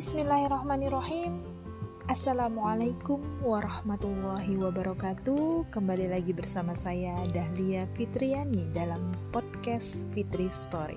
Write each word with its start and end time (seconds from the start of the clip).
Bismillahirrahmanirrahim. 0.00 1.44
Assalamualaikum 2.08 3.20
warahmatullahi 3.44 4.56
wabarakatuh. 4.56 5.68
Kembali 5.68 6.08
lagi 6.08 6.32
bersama 6.32 6.72
saya 6.72 7.20
Dahlia 7.28 7.84
Fitriani 7.92 8.72
dalam 8.72 9.12
podcast 9.28 10.08
Fitri 10.08 10.48
Story. 10.48 10.96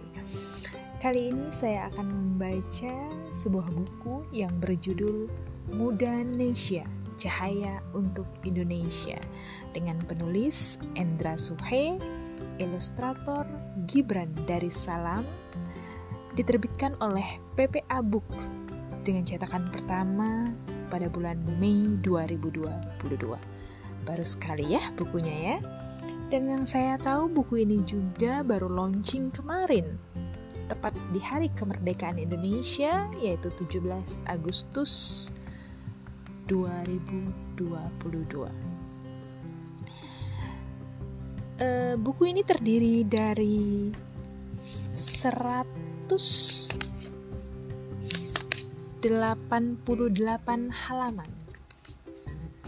Kali 1.03 1.35
ini 1.35 1.52
saya 1.52 1.91
akan 1.91 2.07
membaca 2.07 2.95
sebuah 3.35 3.75
buku 3.75 4.23
yang 4.31 4.55
berjudul 4.63 5.27
Muda 5.75 6.23
Indonesia 6.23 6.88
Cahaya 7.20 7.83
untuk 7.91 8.31
Indonesia 8.47 9.20
dengan 9.75 9.99
penulis 10.07 10.79
Endra 10.95 11.35
Suhe, 11.35 11.99
ilustrator 12.55 13.43
Gibran 13.83 14.31
dari 14.47 14.71
Salam, 14.71 15.27
diterbitkan 16.40 16.95
oleh 17.04 17.43
PPA 17.59 17.99
Book 17.99 18.62
dengan 19.03 19.27
cetakan 19.27 19.67
pertama 19.67 20.48
pada 20.88 21.12
bulan 21.12 21.35
Mei 21.59 21.99
2022. 21.99 23.35
Baru 24.07 24.26
sekali 24.26 24.71
ya 24.71 24.79
bukunya 24.95 25.35
ya. 25.35 25.57
Dan 26.31 26.49
yang 26.49 26.63
saya 26.66 26.98
tahu 26.98 27.29
buku 27.29 27.62
ini 27.67 27.84
juga 27.85 28.41
baru 28.41 28.71
launching 28.71 29.29
kemarin. 29.29 29.99
Tepat 30.71 30.95
di 31.12 31.20
hari 31.20 31.52
kemerdekaan 31.52 32.17
Indonesia 32.17 33.05
yaitu 33.20 33.52
17 33.53 34.23
Agustus 34.26 35.29
2022. 36.48 37.59
Uh, 41.54 41.95
buku 42.01 42.34
ini 42.34 42.41
terdiri 42.41 43.05
dari 43.05 43.93
100 44.95 46.92
88 49.04 49.84
halaman. 50.71 51.27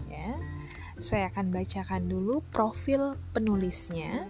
Ya. 0.04 0.36
Saya 1.00 1.32
akan 1.32 1.48
bacakan 1.48 2.12
dulu 2.12 2.44
profil 2.52 3.16
penulisnya 3.32 4.28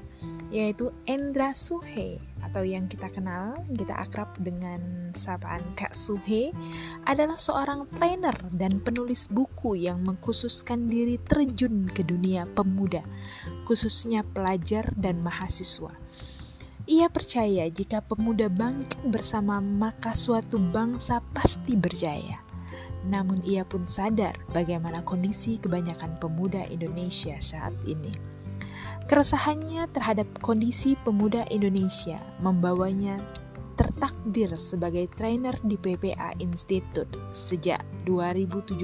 yaitu 0.54 0.94
Endra 1.10 1.50
Suhe 1.58 2.22
atau 2.38 2.62
yang 2.62 2.86
kita 2.86 3.10
kenal, 3.10 3.58
kita 3.66 3.98
akrab 3.98 4.30
dengan 4.38 5.10
sapaan 5.10 5.62
Kak 5.74 5.90
Suhe 5.90 6.54
adalah 7.02 7.34
seorang 7.34 7.90
trainer 7.90 8.38
dan 8.54 8.78
penulis 8.78 9.26
buku 9.26 9.74
yang 9.74 10.06
mengkhususkan 10.06 10.86
diri 10.86 11.18
terjun 11.18 11.90
ke 11.90 12.06
dunia 12.06 12.46
pemuda, 12.54 13.02
khususnya 13.66 14.22
pelajar 14.22 14.94
dan 14.94 15.18
mahasiswa 15.26 16.05
ia 16.86 17.10
percaya 17.10 17.66
jika 17.66 17.98
pemuda 17.98 18.46
bangkit 18.46 19.10
bersama 19.10 19.58
maka 19.58 20.14
suatu 20.14 20.62
bangsa 20.62 21.18
pasti 21.34 21.74
berjaya. 21.74 22.38
Namun 23.06 23.42
ia 23.42 23.66
pun 23.66 23.90
sadar 23.90 24.38
bagaimana 24.54 25.02
kondisi 25.02 25.58
kebanyakan 25.58 26.18
pemuda 26.22 26.62
Indonesia 26.70 27.38
saat 27.42 27.74
ini. 27.86 28.14
Keresahannya 29.06 29.86
terhadap 29.90 30.26
kondisi 30.42 30.98
pemuda 31.02 31.46
Indonesia 31.50 32.18
membawanya 32.42 33.18
tertakdir 33.78 34.50
sebagai 34.58 35.06
trainer 35.14 35.54
di 35.62 35.78
PPA 35.78 36.34
Institute 36.42 37.10
sejak 37.30 37.82
2017 38.06 38.78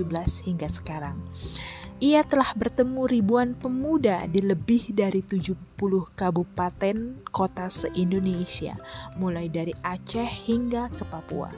hingga 0.47 0.69
sekarang. 0.71 1.19
Ia 2.03 2.27
telah 2.27 2.51
bertemu 2.59 3.07
ribuan 3.07 3.55
pemuda 3.55 4.27
di 4.27 4.43
lebih 4.43 4.91
dari 4.91 5.23
70 5.23 5.55
kabupaten 6.19 7.23
kota 7.31 7.71
se-Indonesia, 7.71 8.75
mulai 9.15 9.47
dari 9.47 9.71
Aceh 9.87 10.27
hingga 10.51 10.91
ke 10.91 11.07
Papua. 11.07 11.55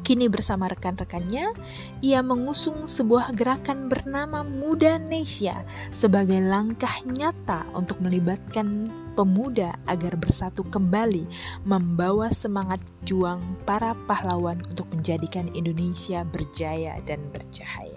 Kini 0.00 0.32
bersama 0.32 0.64
rekan-rekannya, 0.64 1.52
ia 2.00 2.24
mengusung 2.24 2.88
sebuah 2.88 3.36
gerakan 3.36 3.92
bernama 3.92 4.40
Muda 4.40 4.96
Indonesia 4.96 5.60
sebagai 5.92 6.40
langkah 6.40 7.04
nyata 7.04 7.68
untuk 7.76 8.00
melibatkan 8.00 8.88
pemuda 9.12 9.76
agar 9.84 10.16
bersatu 10.16 10.64
kembali 10.64 11.28
membawa 11.68 12.32
semangat 12.32 12.80
juang 13.04 13.44
para 13.68 13.92
pahlawan 14.08 14.56
untuk 14.72 14.88
menjadikan 14.88 15.52
Indonesia 15.52 16.24
berjaya 16.24 16.96
dan 17.04 17.20
bercahaya. 17.28 17.91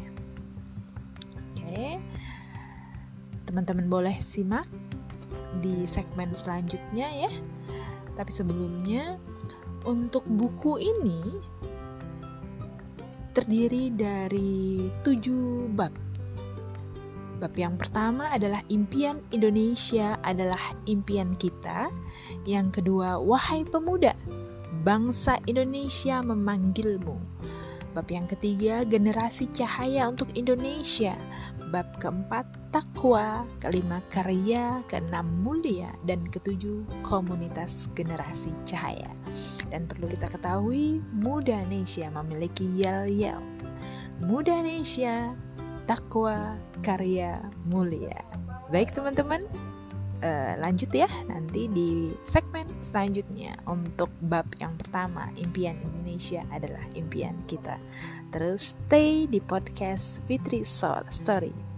Teman-teman 3.46 3.88
boleh 3.88 4.18
simak 4.18 4.66
di 5.62 5.86
segmen 5.88 6.34
selanjutnya 6.34 7.28
ya. 7.28 7.32
Tapi 8.16 8.32
sebelumnya 8.32 9.20
untuk 9.86 10.26
buku 10.26 10.82
ini 10.82 11.22
terdiri 13.36 13.92
dari 13.92 14.88
tujuh 15.04 15.68
bab. 15.76 15.92
Bab 17.36 17.52
yang 17.60 17.76
pertama 17.76 18.32
adalah 18.32 18.64
impian 18.72 19.20
Indonesia 19.36 20.16
adalah 20.24 20.72
impian 20.88 21.36
kita. 21.36 21.92
Yang 22.48 22.80
kedua, 22.80 23.20
wahai 23.20 23.68
pemuda, 23.68 24.16
bangsa 24.88 25.36
Indonesia 25.44 26.24
memanggilmu. 26.24 27.20
Bab 27.92 28.08
yang 28.08 28.24
ketiga, 28.28 28.88
generasi 28.88 29.52
cahaya 29.52 30.08
untuk 30.08 30.32
Indonesia. 30.40 31.16
Bab 31.74 31.98
keempat, 31.98 32.46
takwa. 32.70 33.44
Kelima, 33.58 34.02
karya. 34.14 34.86
Keenam, 34.86 35.26
mulia. 35.42 35.90
Dan 36.06 36.22
ketujuh, 36.30 36.86
komunitas 37.02 37.90
generasi 37.98 38.54
cahaya. 38.70 39.10
Dan 39.74 39.90
perlu 39.90 40.06
kita 40.06 40.30
ketahui, 40.30 41.02
Muda 41.10 41.66
Indonesia 41.66 42.12
memiliki 42.14 42.70
yel-yel. 42.78 43.42
Muda 44.22 44.62
Indonesia, 44.62 45.34
takwa, 45.90 46.56
karya, 46.86 47.42
mulia. 47.66 48.22
Baik 48.70 48.94
teman-teman, 48.94 49.42
uh, 50.24 50.54
lanjut 50.64 50.92
ya 50.94 51.10
nanti 51.28 51.68
di 51.68 52.14
segmen 52.24 52.68
selanjutnya 52.80 53.58
untuk 53.68 54.12
bab 54.24 54.46
yang 54.62 54.78
pertama 54.80 55.32
impian 55.36 55.76
Indonesia 55.82 56.44
adalah 56.54 56.84
impian 56.96 57.36
kita. 57.50 57.76
Terus 58.32 58.78
stay 58.78 59.28
di 59.28 59.42
podcast 59.42 60.24
Fitri 60.24 60.64
Story 60.64 61.75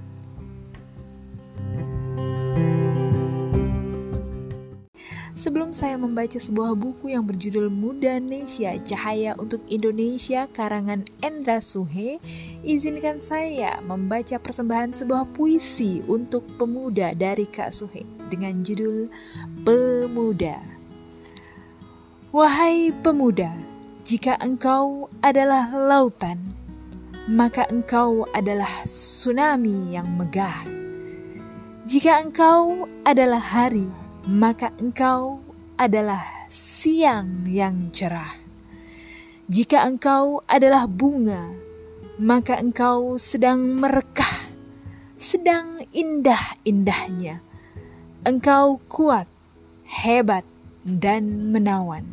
Sebelum 5.47 5.72
saya 5.72 5.96
membaca 5.96 6.35
sebuah 6.35 6.75
buku 6.75 7.16
yang 7.16 7.24
berjudul 7.24 7.72
Muda 7.72 8.19
Indonesia 8.19 8.75
Cahaya 8.84 9.31
untuk 9.40 9.63
Indonesia 9.72 10.44
karangan 10.52 11.08
Endra 11.24 11.63
Suhe, 11.63 12.19
izinkan 12.68 13.24
saya 13.24 13.80
membaca 13.80 14.36
persembahan 14.44 14.91
sebuah 14.91 15.24
puisi 15.31 16.03
untuk 16.03 16.44
pemuda 16.59 17.16
dari 17.16 17.47
Kak 17.47 17.72
Suhe 17.72 18.03
dengan 18.28 18.59
judul 18.59 19.07
Pemuda. 19.63 20.59
Wahai 22.36 22.91
pemuda, 23.00 23.56
jika 24.03 24.36
engkau 24.44 25.07
adalah 25.24 25.72
lautan, 25.72 26.44
maka 27.31 27.63
engkau 27.72 28.28
adalah 28.36 28.84
tsunami 28.84 29.96
yang 29.96 30.12
megah. 30.12 30.68
Jika 31.88 32.19
engkau 32.19 32.84
adalah 33.07 33.40
hari, 33.40 33.88
maka 34.27 34.75
engkau 34.75 35.39
adalah 35.79 36.19
siang 36.51 37.47
yang 37.47 37.95
cerah. 37.95 38.35
Jika 39.47 39.88
engkau 39.88 40.43
adalah 40.43 40.83
bunga, 40.83 41.55
maka 42.19 42.59
engkau 42.59 43.15
sedang 43.15 43.79
merekah, 43.79 44.51
sedang 45.15 45.79
indah-indahnya. 45.95 47.39
Engkau 48.27 48.83
kuat, 48.91 49.31
hebat, 49.88 50.44
dan 50.83 51.56
menawan. 51.56 52.03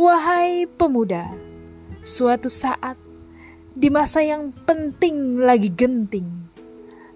Wahai 0.00 0.64
pemuda, 0.64 1.28
suatu 2.00 2.48
saat 2.48 2.96
di 3.76 3.92
masa 3.92 4.24
yang 4.24 4.48
penting 4.64 5.44
lagi 5.44 5.68
genting, 5.68 6.48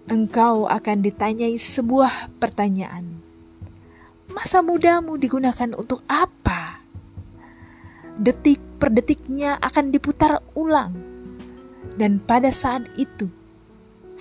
engkau 0.05 0.69
akan 0.69 1.01
ditanyai 1.01 1.57
sebuah 1.57 2.37
pertanyaan 2.37 3.18
Masa 4.39 4.63
mudamu 4.63 5.19
digunakan 5.19 5.75
untuk 5.75 6.07
apa? 6.07 6.79
Detik 8.15 8.63
per 8.79 8.95
detiknya 8.95 9.59
akan 9.59 9.91
diputar 9.91 10.39
ulang. 10.55 10.95
Dan 11.99 12.23
pada 12.23 12.55
saat 12.55 12.87
itu, 12.95 13.27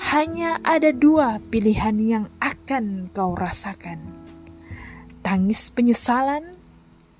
hanya 0.10 0.58
ada 0.66 0.90
dua 0.90 1.38
pilihan 1.54 1.94
yang 2.02 2.25
akan 2.42 3.14
kau 3.14 3.38
rasakan. 3.38 4.02
Tangis 5.22 5.69
penyesalan 5.69 6.58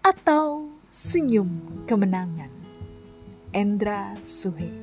atau 0.02 0.66
senyum 0.90 1.86
kemenangan. 1.86 2.50
Endra 3.54 4.18
Suhe 4.26 4.74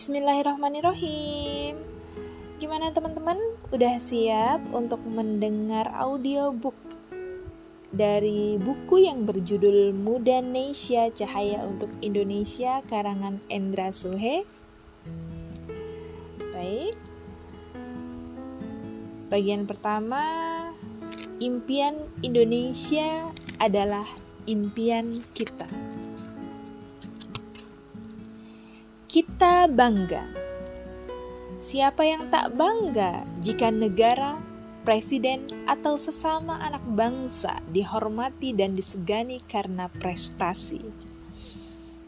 Bismillahirrahmanirrahim. 0.00 1.76
Gimana 2.56 2.88
teman-teman? 2.88 3.36
Udah 3.68 4.00
siap 4.00 4.64
untuk 4.72 4.96
mendengar 5.04 5.92
audiobook 5.92 6.72
dari 7.92 8.56
buku 8.56 9.04
yang 9.04 9.28
berjudul 9.28 9.92
Muda 9.92 10.40
Indonesia 10.40 11.12
Cahaya 11.12 11.68
untuk 11.68 11.92
Indonesia 12.00 12.80
karangan 12.88 13.44
Endra 13.52 13.92
Suhe? 13.92 14.48
Baik. 16.56 16.96
Bagian 19.28 19.68
pertama, 19.68 20.24
impian 21.44 22.08
Indonesia 22.24 23.28
adalah 23.60 24.08
impian 24.48 25.20
kita. 25.36 25.68
Kita 29.10 29.66
bangga. 29.66 30.22
Siapa 31.58 32.06
yang 32.06 32.30
tak 32.30 32.54
bangga 32.54 33.26
jika 33.42 33.74
negara, 33.74 34.38
presiden, 34.86 35.50
atau 35.66 35.98
sesama 35.98 36.62
anak 36.62 36.86
bangsa 36.94 37.58
dihormati 37.74 38.54
dan 38.54 38.78
disegani 38.78 39.42
karena 39.50 39.90
prestasi? 39.90 40.78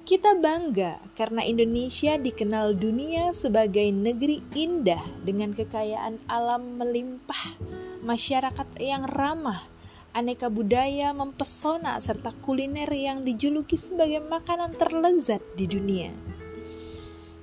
Kita 0.06 0.38
bangga 0.38 1.02
karena 1.18 1.42
Indonesia 1.42 2.14
dikenal 2.14 2.78
dunia 2.78 3.34
sebagai 3.34 3.90
negeri 3.90 4.38
indah 4.54 5.02
dengan 5.26 5.58
kekayaan 5.58 6.22
alam 6.30 6.78
melimpah, 6.78 7.58
masyarakat 8.06 8.78
yang 8.78 9.10
ramah, 9.10 9.66
aneka 10.14 10.46
budaya 10.46 11.10
mempesona, 11.10 11.98
serta 11.98 12.30
kuliner 12.46 12.86
yang 12.94 13.26
dijuluki 13.26 13.74
sebagai 13.74 14.22
makanan 14.22 14.78
terlezat 14.78 15.42
di 15.58 15.66
dunia. 15.66 16.41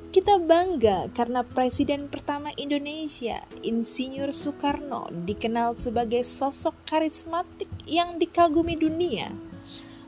Kita 0.10 0.42
bangga 0.42 1.06
karena 1.14 1.46
Presiden 1.46 2.10
pertama 2.10 2.50
Indonesia, 2.58 3.46
Insinyur 3.62 4.34
Soekarno, 4.34 5.06
dikenal 5.14 5.78
sebagai 5.78 6.26
sosok 6.26 6.74
karismatik 6.90 7.70
yang 7.86 8.18
dikagumi 8.18 8.74
dunia. 8.74 9.30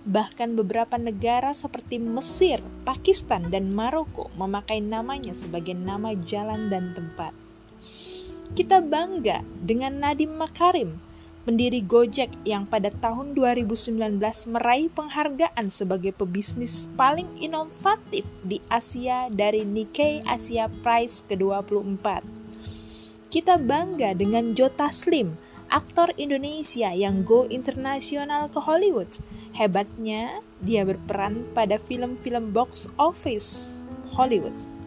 Bahkan 0.02 0.58
beberapa 0.58 0.98
negara 0.98 1.54
seperti 1.54 2.02
Mesir, 2.02 2.66
Pakistan, 2.82 3.54
dan 3.54 3.70
Maroko 3.78 4.34
memakai 4.34 4.82
namanya 4.82 5.38
sebagai 5.38 5.78
nama 5.78 6.18
jalan 6.18 6.74
dan 6.74 6.98
tempat. 6.98 7.38
Kita 8.58 8.82
bangga 8.82 9.46
dengan 9.62 10.02
Nadiem 10.02 10.34
Makarim, 10.34 10.98
pendiri 11.42 11.82
Gojek 11.82 12.30
yang 12.46 12.70
pada 12.70 12.94
tahun 13.02 13.34
2019 13.34 13.98
meraih 14.50 14.90
penghargaan 14.94 15.74
sebagai 15.74 16.14
pebisnis 16.14 16.90
paling 16.94 17.28
inovatif 17.42 18.30
di 18.46 18.62
Asia 18.70 19.28
dari 19.34 19.66
Nikkei 19.66 20.22
Asia 20.26 20.70
Prize 20.82 21.26
ke-24. 21.26 22.22
Kita 23.32 23.56
bangga 23.58 24.12
dengan 24.12 24.52
Jota 24.52 24.92
Slim, 24.92 25.40
aktor 25.72 26.12
Indonesia 26.20 26.92
yang 26.92 27.24
go 27.24 27.48
internasional 27.48 28.52
ke 28.52 28.60
Hollywood. 28.60 29.10
Hebatnya, 29.56 30.44
dia 30.60 30.84
berperan 30.84 31.48
pada 31.56 31.80
film-film 31.80 32.52
box 32.52 32.92
office 33.00 33.82
Hollywood. 34.12 34.81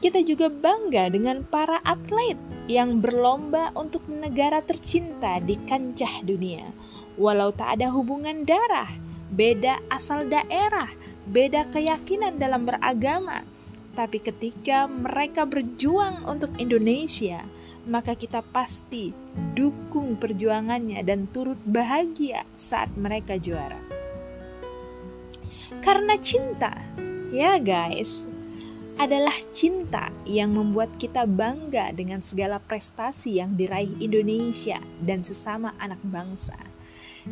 Kita 0.00 0.24
juga 0.24 0.48
bangga 0.48 1.12
dengan 1.12 1.44
para 1.44 1.76
atlet 1.84 2.40
yang 2.72 3.04
berlomba 3.04 3.68
untuk 3.76 4.08
negara 4.08 4.64
tercinta 4.64 5.36
di 5.44 5.60
kancah 5.68 6.24
dunia. 6.24 6.72
Walau 7.20 7.52
tak 7.52 7.76
ada 7.76 7.92
hubungan 7.92 8.48
darah, 8.48 8.88
beda 9.28 9.76
asal 9.92 10.24
daerah, 10.24 10.88
beda 11.28 11.68
keyakinan 11.68 12.40
dalam 12.40 12.64
beragama, 12.64 13.44
tapi 13.92 14.22
ketika 14.22 14.86
mereka 14.86 15.44
berjuang 15.44 16.22
untuk 16.24 16.54
Indonesia, 16.56 17.42
maka 17.84 18.14
kita 18.14 18.40
pasti 18.40 19.10
dukung 19.52 20.14
perjuangannya 20.16 21.02
dan 21.02 21.26
turut 21.28 21.58
bahagia 21.66 22.46
saat 22.54 22.88
mereka 22.94 23.34
juara. 23.36 23.82
Karena 25.82 26.14
cinta, 26.22 26.70
ya 27.34 27.58
guys, 27.58 28.29
adalah 29.00 29.32
cinta 29.48 30.12
yang 30.28 30.52
membuat 30.52 31.00
kita 31.00 31.24
bangga 31.24 31.88
dengan 31.96 32.20
segala 32.20 32.60
prestasi 32.60 33.40
yang 33.40 33.56
diraih 33.56 33.96
Indonesia 33.96 34.76
dan 35.00 35.24
sesama 35.24 35.72
anak 35.80 36.04
bangsa. 36.04 36.60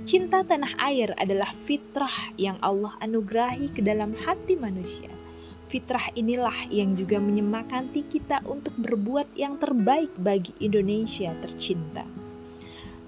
Cinta 0.09 0.41
tanah 0.41 0.81
air 0.81 1.13
adalah 1.21 1.53
fitrah 1.53 2.33
yang 2.41 2.57
Allah 2.65 2.97
anugerahi 3.05 3.69
ke 3.69 3.85
dalam 3.85 4.17
hati 4.17 4.57
manusia. 4.57 5.13
Fitrah 5.69 6.09
inilah 6.17 6.73
yang 6.73 6.97
juga 6.97 7.21
menyemangati 7.21 8.01
kita 8.09 8.41
untuk 8.49 8.73
berbuat 8.81 9.37
yang 9.37 9.61
terbaik 9.61 10.09
bagi 10.17 10.57
Indonesia 10.65 11.29
tercinta. 11.45 12.09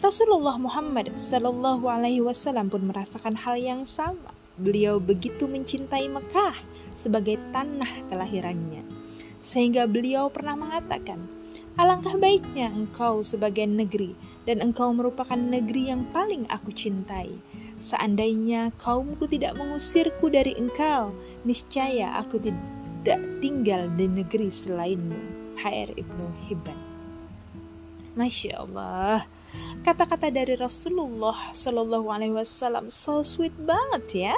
Rasulullah 0.04 0.60
Muhammad 0.60 1.16
Sallallahu 1.16 1.88
Alaihi 1.88 2.20
Wasallam 2.20 2.68
pun 2.68 2.84
merasakan 2.92 3.40
hal 3.40 3.56
yang 3.56 3.88
sama. 3.88 4.36
Beliau 4.60 5.00
begitu 5.00 5.48
mencintai 5.48 6.12
Mekah 6.12 6.80
sebagai 7.00 7.41
tanah 7.56 8.05
kelahirannya. 8.12 8.85
Sehingga 9.41 9.88
beliau 9.88 10.29
pernah 10.29 10.52
mengatakan, 10.52 11.41
Alangkah 11.81 12.12
baiknya 12.20 12.69
engkau 12.69 13.25
sebagai 13.25 13.64
negeri, 13.64 14.12
dan 14.44 14.61
engkau 14.61 14.93
merupakan 14.93 15.38
negeri 15.38 15.88
yang 15.88 16.05
paling 16.12 16.44
aku 16.52 16.76
cintai. 16.76 17.41
Seandainya 17.81 18.76
kaumku 18.76 19.25
tidak 19.25 19.56
mengusirku 19.56 20.29
dari 20.29 20.52
engkau, 20.61 21.17
niscaya 21.49 22.20
aku 22.20 22.37
tidak 22.37 23.20
tinggal 23.41 23.88
di 23.96 24.05
negeri 24.05 24.53
selainmu. 24.53 25.41
HR 25.61 25.93
Ibnu 25.96 26.26
Hibban. 26.49 26.79
Masya 28.17 28.64
Allah, 28.64 29.29
kata-kata 29.85 30.29
dari 30.29 30.56
Rasulullah 30.56 31.53
Shallallahu 31.53 32.08
Alaihi 32.12 32.37
Wasallam 32.37 32.88
so 32.93 33.25
sweet 33.25 33.55
banget 33.56 34.05
ya 34.12 34.35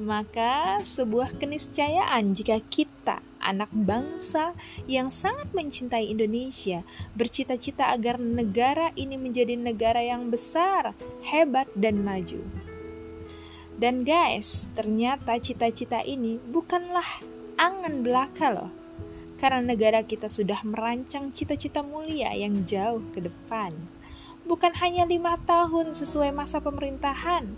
maka 0.00 0.80
sebuah 0.80 1.36
keniscayaan 1.36 2.32
jika 2.32 2.56
kita 2.72 3.20
anak 3.36 3.68
bangsa 3.68 4.56
yang 4.88 5.12
sangat 5.12 5.52
mencintai 5.52 6.08
Indonesia 6.08 6.80
bercita-cita 7.12 7.92
agar 7.92 8.16
negara 8.16 8.96
ini 8.96 9.20
menjadi 9.20 9.60
negara 9.60 10.00
yang 10.00 10.32
besar, 10.32 10.96
hebat 11.28 11.68
dan 11.76 12.00
maju. 12.00 12.40
Dan 13.80 14.04
guys, 14.04 14.68
ternyata 14.72 15.36
cita-cita 15.40 16.00
ini 16.04 16.36
bukanlah 16.36 17.24
angan 17.60 18.00
belaka 18.00 18.48
loh. 18.52 18.72
Karena 19.40 19.72
negara 19.72 20.04
kita 20.04 20.28
sudah 20.28 20.60
merancang 20.68 21.32
cita-cita 21.32 21.80
mulia 21.80 22.28
yang 22.36 22.64
jauh 22.68 23.00
ke 23.16 23.24
depan. 23.24 23.72
Bukan 24.44 24.76
hanya 24.84 25.08
lima 25.08 25.40
tahun 25.48 25.96
sesuai 25.96 26.28
masa 26.32 26.60
pemerintahan, 26.60 27.48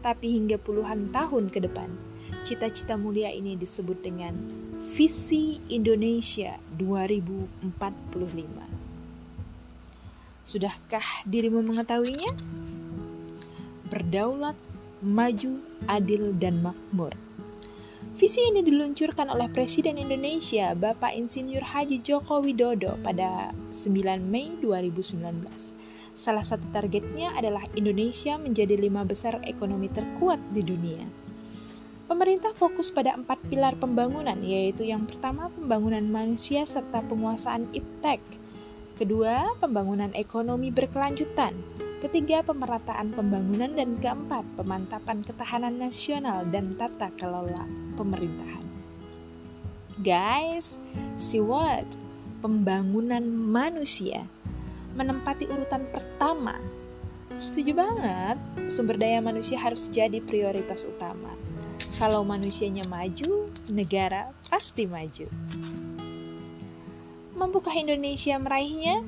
tapi 0.00 0.32
hingga 0.36 0.56
puluhan 0.56 1.12
tahun 1.12 1.52
ke 1.52 1.64
depan. 1.64 1.88
Cita-cita 2.44 2.96
mulia 2.96 3.28
ini 3.28 3.54
disebut 3.56 4.00
dengan 4.00 4.32
Visi 4.80 5.60
Indonesia 5.68 6.56
2045. 6.80 7.68
Sudahkah 10.40 11.28
dirimu 11.28 11.60
mengetahuinya? 11.60 12.32
Berdaulat, 13.92 14.56
maju, 15.04 15.60
adil, 15.84 16.32
dan 16.36 16.64
makmur. 16.64 17.12
Visi 18.16 18.40
ini 18.44 18.64
diluncurkan 18.64 19.32
oleh 19.32 19.48
Presiden 19.48 19.96
Indonesia 19.96 20.76
Bapak 20.76 21.16
Insinyur 21.16 21.64
Haji 21.64 22.04
Joko 22.04 22.40
Widodo 22.44 23.00
pada 23.00 23.52
9 23.72 24.20
Mei 24.20 24.56
2019 24.60 25.79
Salah 26.12 26.44
satu 26.44 26.68
targetnya 26.74 27.32
adalah 27.38 27.64
Indonesia 27.72 28.36
menjadi 28.36 28.76
lima 28.76 29.06
besar 29.06 29.40
ekonomi 29.46 29.88
terkuat 29.88 30.42
di 30.52 30.60
dunia. 30.60 31.06
Pemerintah 32.10 32.50
fokus 32.58 32.90
pada 32.90 33.14
empat 33.14 33.38
pilar 33.46 33.78
pembangunan, 33.78 34.34
yaitu 34.42 34.82
yang 34.82 35.06
pertama 35.06 35.46
pembangunan 35.54 36.02
manusia 36.02 36.66
serta 36.66 37.06
penguasaan 37.06 37.70
iptek, 37.70 38.18
kedua 38.98 39.54
pembangunan 39.62 40.10
ekonomi 40.18 40.74
berkelanjutan, 40.74 41.54
ketiga 42.02 42.42
pemerataan 42.42 43.14
pembangunan, 43.14 43.78
dan 43.78 43.94
keempat 43.94 44.42
pemantapan 44.58 45.22
ketahanan 45.22 45.78
nasional 45.78 46.42
dan 46.50 46.74
tata 46.74 47.14
kelola 47.14 47.62
pemerintahan. 47.94 48.66
Guys, 50.02 50.82
see 51.14 51.38
what? 51.38 51.86
Pembangunan 52.42 53.22
manusia 53.30 54.26
menempati 54.94 55.46
urutan 55.50 55.86
pertama. 55.90 56.58
Setuju 57.40 57.72
banget, 57.72 58.36
sumber 58.68 59.00
daya 59.00 59.22
manusia 59.22 59.56
harus 59.56 59.88
jadi 59.88 60.20
prioritas 60.20 60.84
utama. 60.84 61.32
Kalau 61.96 62.24
manusianya 62.24 62.84
maju, 62.88 63.48
negara 63.68 64.32
pasti 64.48 64.84
maju. 64.84 65.28
Mampukah 67.36 67.72
Indonesia 67.72 68.36
meraihnya? 68.36 69.00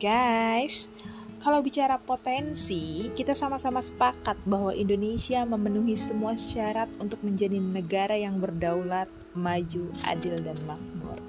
Guys, 0.00 0.88
kalau 1.36 1.60
bicara 1.60 2.00
potensi, 2.00 3.12
kita 3.12 3.36
sama-sama 3.36 3.84
sepakat 3.84 4.40
bahwa 4.48 4.72
Indonesia 4.72 5.44
memenuhi 5.44 5.92
semua 5.92 6.32
syarat 6.32 6.88
untuk 6.96 7.20
menjadi 7.20 7.60
negara 7.60 8.16
yang 8.16 8.40
berdaulat, 8.40 9.12
maju, 9.36 9.92
adil, 10.08 10.40
dan 10.40 10.56
makmur. 10.64 11.20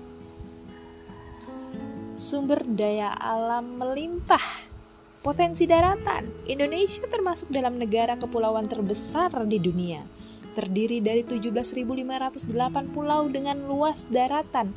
Sumber 2.17 2.65
daya 2.65 3.13
alam 3.13 3.77
melimpah. 3.77 4.65
Potensi 5.21 5.69
daratan, 5.69 6.25
Indonesia 6.49 7.05
termasuk 7.05 7.53
dalam 7.53 7.77
negara 7.77 8.17
kepulauan 8.17 8.65
terbesar 8.65 9.29
di 9.45 9.61
dunia. 9.61 10.01
Terdiri 10.57 10.97
dari 10.97 11.21
17.508 11.21 12.49
pulau 12.89 13.29
dengan 13.29 13.69
luas 13.69 14.09
daratan 14.09 14.73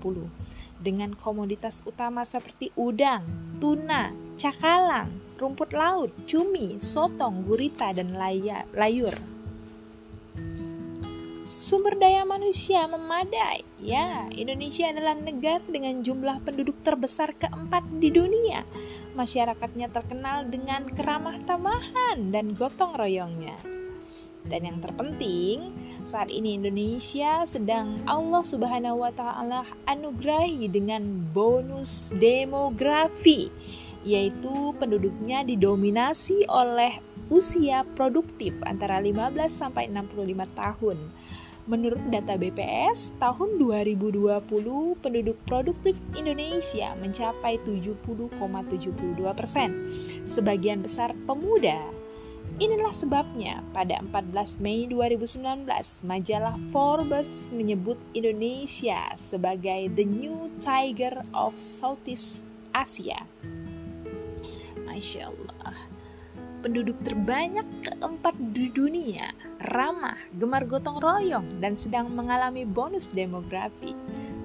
dengan 0.78 1.18
komoditas 1.18 1.82
utama 1.82 2.22
seperti 2.22 2.70
udang, 2.78 3.26
tuna, 3.58 4.14
cakalang, 4.38 5.10
rumput 5.34 5.74
laut, 5.74 6.14
cumi, 6.30 6.78
sotong, 6.78 7.42
gurita, 7.42 7.90
dan 7.90 8.14
layur 8.14 9.18
sumber 11.52 12.00
daya 12.00 12.24
manusia 12.24 12.88
memadai. 12.88 13.60
Ya, 13.76 14.24
Indonesia 14.32 14.88
adalah 14.88 15.12
negara 15.20 15.60
dengan 15.68 16.00
jumlah 16.00 16.40
penduduk 16.48 16.80
terbesar 16.80 17.36
keempat 17.36 17.84
di 18.00 18.08
dunia. 18.08 18.64
Masyarakatnya 19.12 19.92
terkenal 19.92 20.48
dengan 20.48 20.88
keramah 20.88 21.36
tamahan 21.44 22.32
dan 22.32 22.56
gotong 22.56 22.96
royongnya. 22.96 23.60
Dan 24.42 24.66
yang 24.66 24.78
terpenting, 24.80 25.70
saat 26.02 26.32
ini 26.32 26.56
Indonesia 26.58 27.46
sedang 27.46 28.00
Allah 28.08 28.42
Subhanahu 28.42 29.04
wa 29.04 29.12
taala 29.14 29.68
anugerahi 29.86 30.66
dengan 30.66 31.04
bonus 31.30 32.10
demografi, 32.16 33.52
yaitu 34.02 34.74
penduduknya 34.80 35.46
didominasi 35.46 36.48
oleh 36.50 36.98
usia 37.30 37.86
produktif 37.94 38.58
antara 38.66 38.98
15 38.98 39.46
sampai 39.46 39.86
65 39.86 40.58
tahun 40.58 40.98
Menurut 41.62 42.02
data 42.10 42.34
BPS, 42.34 43.14
tahun 43.22 43.54
2020 43.62 44.98
penduduk 44.98 45.38
produktif 45.46 45.94
Indonesia 46.18 46.90
mencapai 46.98 47.62
70,72 47.62 48.34
persen. 49.30 49.70
Sebagian 50.26 50.82
besar 50.82 51.14
pemuda. 51.22 51.78
Inilah 52.58 52.90
sebabnya 52.90 53.62
pada 53.70 54.02
14 54.02 54.58
Mei 54.58 54.90
2019 54.90 55.70
majalah 56.02 56.58
Forbes 56.74 57.48
menyebut 57.54 57.96
Indonesia 58.10 59.14
sebagai 59.14 59.86
the 59.94 60.04
new 60.04 60.50
tiger 60.58 61.22
of 61.30 61.54
Southeast 61.56 62.42
Asia. 62.74 63.22
Masya 64.82 65.30
Allah 65.30 65.92
penduduk 66.62 66.94
terbanyak 67.02 67.66
keempat 67.82 68.38
di 68.54 68.70
dunia, 68.70 69.34
ramah, 69.62 70.18
gemar 70.34 70.66
gotong 70.66 70.98
royong, 70.98 71.62
dan 71.62 71.78
sedang 71.78 72.10
mengalami 72.10 72.66
bonus 72.66 73.14
demografi. 73.14 73.94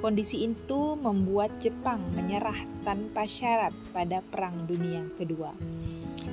Kondisi 0.00 0.40
itu 0.40 0.96
membuat 0.96 1.60
Jepang 1.60 2.00
menyerah 2.16 2.64
tanpa 2.80 3.28
syarat 3.28 3.76
pada 3.92 4.24
Perang 4.24 4.64
Dunia 4.64 5.04
Kedua. 5.20 5.52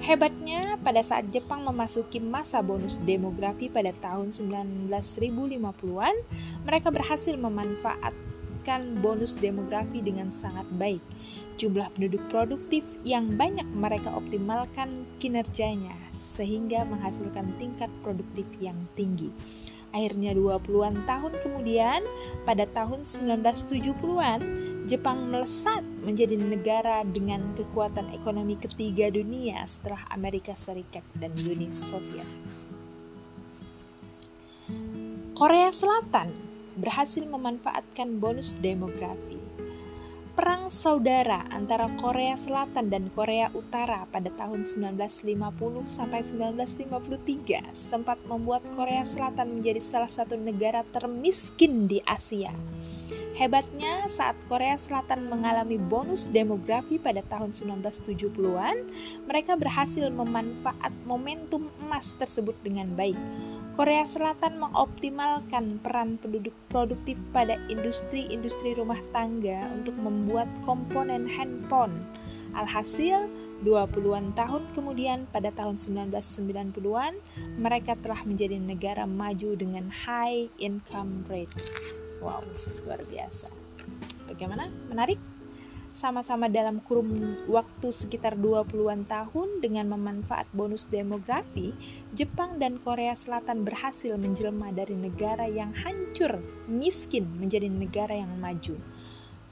Hebatnya, 0.06 0.78
pada 0.86 1.02
saat 1.02 1.34
Jepang 1.34 1.66
memasuki 1.66 2.22
masa 2.22 2.62
bonus 2.62 3.02
demografi 3.02 3.74
pada 3.74 3.90
tahun 4.06 4.30
1950-an, 4.38 6.16
mereka 6.62 6.94
berhasil 6.94 7.34
memanfaatkan 7.34 9.02
bonus 9.02 9.34
demografi 9.34 10.06
dengan 10.06 10.30
sangat 10.30 10.70
baik. 10.78 11.02
Jumlah 11.58 11.90
penduduk 11.98 12.22
produktif 12.30 12.86
yang 13.02 13.34
banyak 13.34 13.66
mereka 13.74 14.14
optimalkan 14.14 15.10
kinerjanya 15.18 15.98
sehingga 16.14 16.86
menghasilkan 16.86 17.58
tingkat 17.58 17.90
produktif 18.06 18.46
yang 18.62 18.78
tinggi. 18.94 19.34
Akhirnya 19.90 20.38
20-an 20.38 21.02
tahun 21.10 21.34
kemudian, 21.42 22.06
pada 22.46 22.70
tahun 22.70 23.10
1970-an, 23.10 24.40
Jepang 24.86 25.34
melesat 25.34 25.82
menjadi 26.06 26.38
negara 26.38 27.02
dengan 27.02 27.58
kekuatan 27.58 28.14
ekonomi 28.14 28.54
ketiga 28.54 29.10
dunia 29.10 29.66
setelah 29.66 30.06
Amerika 30.14 30.54
Serikat 30.54 31.02
dan 31.18 31.34
Uni 31.42 31.74
Soviet. 31.74 32.30
Korea 35.34 35.74
Selatan 35.74 36.30
berhasil 36.78 37.26
memanfaatkan 37.26 38.22
bonus 38.22 38.54
demografi. 38.62 39.42
Perang 40.38 40.70
saudara 40.70 41.50
antara 41.50 41.90
Korea 41.98 42.38
Selatan 42.38 42.94
dan 42.94 43.10
Korea 43.10 43.50
Utara 43.58 44.06
pada 44.14 44.30
tahun 44.30 44.70
1950 44.70 45.26
sampai 45.90 46.22
1953 46.22 47.74
sempat 47.74 48.22
membuat 48.30 48.62
Korea 48.78 49.02
Selatan 49.02 49.58
menjadi 49.58 49.82
salah 49.82 50.14
satu 50.14 50.38
negara 50.38 50.86
termiskin 50.94 51.90
di 51.90 52.06
Asia. 52.06 52.54
Hebatnya, 53.36 54.08
saat 54.08 54.40
Korea 54.48 54.80
Selatan 54.80 55.28
mengalami 55.28 55.76
bonus 55.76 56.32
demografi 56.32 56.96
pada 56.96 57.20
tahun 57.20 57.52
1970-an, 57.52 58.78
mereka 59.28 59.60
berhasil 59.60 60.08
memanfaat 60.08 60.96
momentum 61.04 61.68
emas 61.84 62.16
tersebut 62.16 62.56
dengan 62.64 62.96
baik 62.96 63.20
Korea 63.76 64.08
Selatan 64.08 64.56
mengoptimalkan 64.56 65.84
peran 65.84 66.16
penduduk 66.16 66.56
produktif 66.72 67.20
pada 67.36 67.60
industri-industri 67.68 68.72
rumah 68.72 69.04
tangga 69.12 69.68
untuk 69.76 70.00
membuat 70.00 70.48
komponen 70.64 71.28
handphone. 71.28 72.08
Alhasil, 72.56 73.28
20-an 73.68 74.32
tahun 74.32 74.64
kemudian 74.72 75.28
pada 75.28 75.52
tahun 75.52 75.76
1990-an, 75.76 77.20
mereka 77.60 78.00
telah 78.00 78.24
menjadi 78.24 78.56
negara 78.64 79.04
maju 79.04 79.60
dengan 79.60 79.92
high 79.92 80.48
income 80.56 81.28
rate. 81.28 81.60
Wow, 82.26 82.42
luar 82.90 83.06
biasa. 83.06 83.54
Bagaimana? 84.26 84.66
Menarik? 84.90 85.22
sama-sama 85.96 86.52
dalam 86.52 86.84
kurun 86.84 87.40
waktu 87.48 87.88
sekitar 87.88 88.36
20-an 88.36 89.08
tahun 89.08 89.64
dengan 89.64 89.96
memanfaat 89.96 90.52
bonus 90.52 90.92
demografi, 90.92 91.72
Jepang 92.12 92.60
dan 92.60 92.84
Korea 92.84 93.16
Selatan 93.16 93.64
berhasil 93.64 94.12
menjelma 94.20 94.76
dari 94.76 95.00
negara 95.00 95.48
yang 95.48 95.72
hancur, 95.72 96.44
miskin 96.68 97.40
menjadi 97.40 97.72
negara 97.72 98.12
yang 98.12 98.36
maju. 98.36 98.76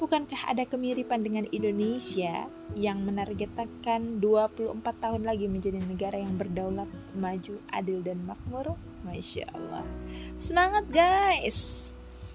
Bukankah 0.03 0.51
ada 0.51 0.67
kemiripan 0.67 1.23
dengan 1.23 1.47
Indonesia 1.47 2.51
yang 2.75 3.07
menargetkan 3.07 4.19
24 4.19 4.83
tahun 4.83 5.23
lagi 5.23 5.47
menjadi 5.47 5.79
negara 5.79 6.19
yang 6.19 6.35
berdaulat, 6.35 6.91
maju, 7.15 7.55
adil, 7.71 8.03
dan 8.03 8.19
makmur? 8.27 8.75
Masya 9.07 9.47
Allah. 9.55 9.87
Semangat 10.35 10.91
guys! 10.91 11.92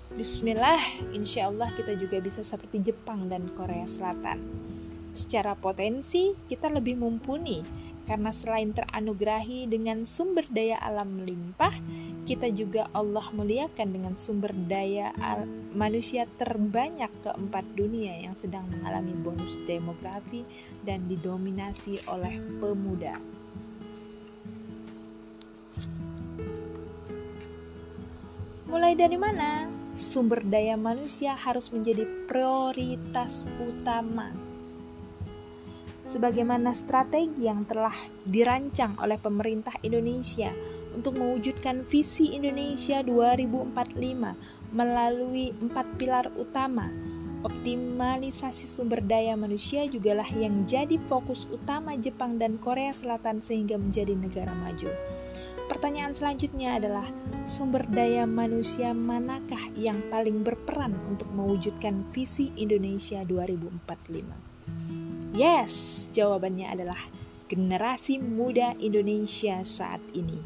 Bismillah, 0.08 1.12
insya 1.12 1.52
Allah 1.52 1.68
kita 1.76 1.92
juga 1.92 2.16
bisa 2.24 2.40
seperti 2.40 2.80
Jepang 2.80 3.28
dan 3.28 3.52
Korea 3.52 3.84
Selatan. 3.84 4.40
Secara 5.12 5.52
potensi, 5.52 6.32
kita 6.48 6.72
lebih 6.72 6.96
mumpuni 6.96 7.60
karena 8.08 8.32
selain 8.32 8.72
teranugerahi 8.72 9.68
dengan 9.68 10.08
sumber 10.08 10.48
daya 10.48 10.80
alam 10.80 11.20
melimpah, 11.20 11.76
kita 12.24 12.48
juga 12.48 12.88
Allah 12.96 13.28
muliakan 13.36 13.88
dengan 13.92 14.14
sumber 14.16 14.56
daya 14.56 15.12
manusia 15.76 16.24
terbanyak 16.40 17.12
keempat 17.20 17.68
dunia 17.76 18.16
yang 18.24 18.32
sedang 18.32 18.64
mengalami 18.72 19.12
bonus 19.12 19.60
demografi 19.68 20.40
dan 20.88 21.04
didominasi 21.04 22.00
oleh 22.08 22.40
pemuda. 22.64 23.20
Mulai 28.72 28.92
dari 28.96 29.16
mana? 29.20 29.78
Sumber 29.98 30.46
daya 30.46 30.78
manusia 30.78 31.34
harus 31.34 31.74
menjadi 31.74 32.06
prioritas 32.30 33.50
utama. 33.58 34.30
Sebagaimana 36.06 36.72
strategi 36.72 37.50
yang 37.50 37.66
telah 37.66 37.92
dirancang 38.24 38.96
oleh 39.02 39.18
pemerintah 39.20 39.74
Indonesia 39.84 40.54
untuk 40.94 41.18
mewujudkan 41.20 41.84
visi 41.84 42.32
Indonesia 42.32 43.02
2045 43.04 44.72
melalui 44.72 45.52
empat 45.58 45.86
pilar 46.00 46.30
utama, 46.38 46.88
optimalisasi 47.44 48.70
sumber 48.70 49.04
daya 49.04 49.34
manusia 49.34 49.84
jugalah 49.84 50.30
yang 50.32 50.64
jadi 50.64 50.96
fokus 51.10 51.44
utama 51.50 51.98
Jepang 51.98 52.38
dan 52.40 52.56
Korea 52.56 52.94
Selatan 52.94 53.42
sehingga 53.44 53.76
menjadi 53.76 54.14
negara 54.16 54.54
maju. 54.54 55.17
Pertanyaan 55.78 56.10
selanjutnya 56.10 56.74
adalah 56.74 57.06
sumber 57.46 57.86
daya 57.86 58.26
manusia 58.26 58.90
manakah 58.90 59.70
yang 59.78 60.02
paling 60.10 60.42
berperan 60.42 60.90
untuk 61.06 61.30
mewujudkan 61.30 62.02
visi 62.02 62.50
Indonesia 62.58 63.22
2045? 63.22 65.38
Yes, 65.38 66.10
jawabannya 66.10 66.66
adalah 66.66 66.98
generasi 67.46 68.18
muda 68.18 68.74
Indonesia 68.82 69.62
saat 69.62 70.02
ini. 70.18 70.42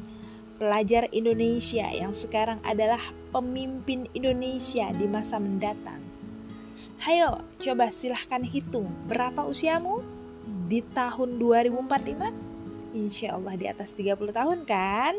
Pelajar 0.60 1.08
Indonesia 1.16 1.88
yang 1.88 2.12
sekarang 2.12 2.60
adalah 2.60 3.00
pemimpin 3.32 4.12
Indonesia 4.12 4.92
di 4.92 5.08
masa 5.08 5.40
mendatang. 5.40 6.04
Hayo, 7.08 7.40
coba 7.56 7.88
silahkan 7.88 8.44
hitung 8.44 8.92
berapa 9.08 9.48
usiamu 9.48 10.04
di 10.68 10.84
tahun 10.92 11.40
2045? 11.40 12.51
Insya 12.92 13.40
Allah 13.40 13.56
di 13.56 13.64
atas 13.64 13.96
30 13.96 14.36
tahun 14.36 14.68
kan? 14.68 15.16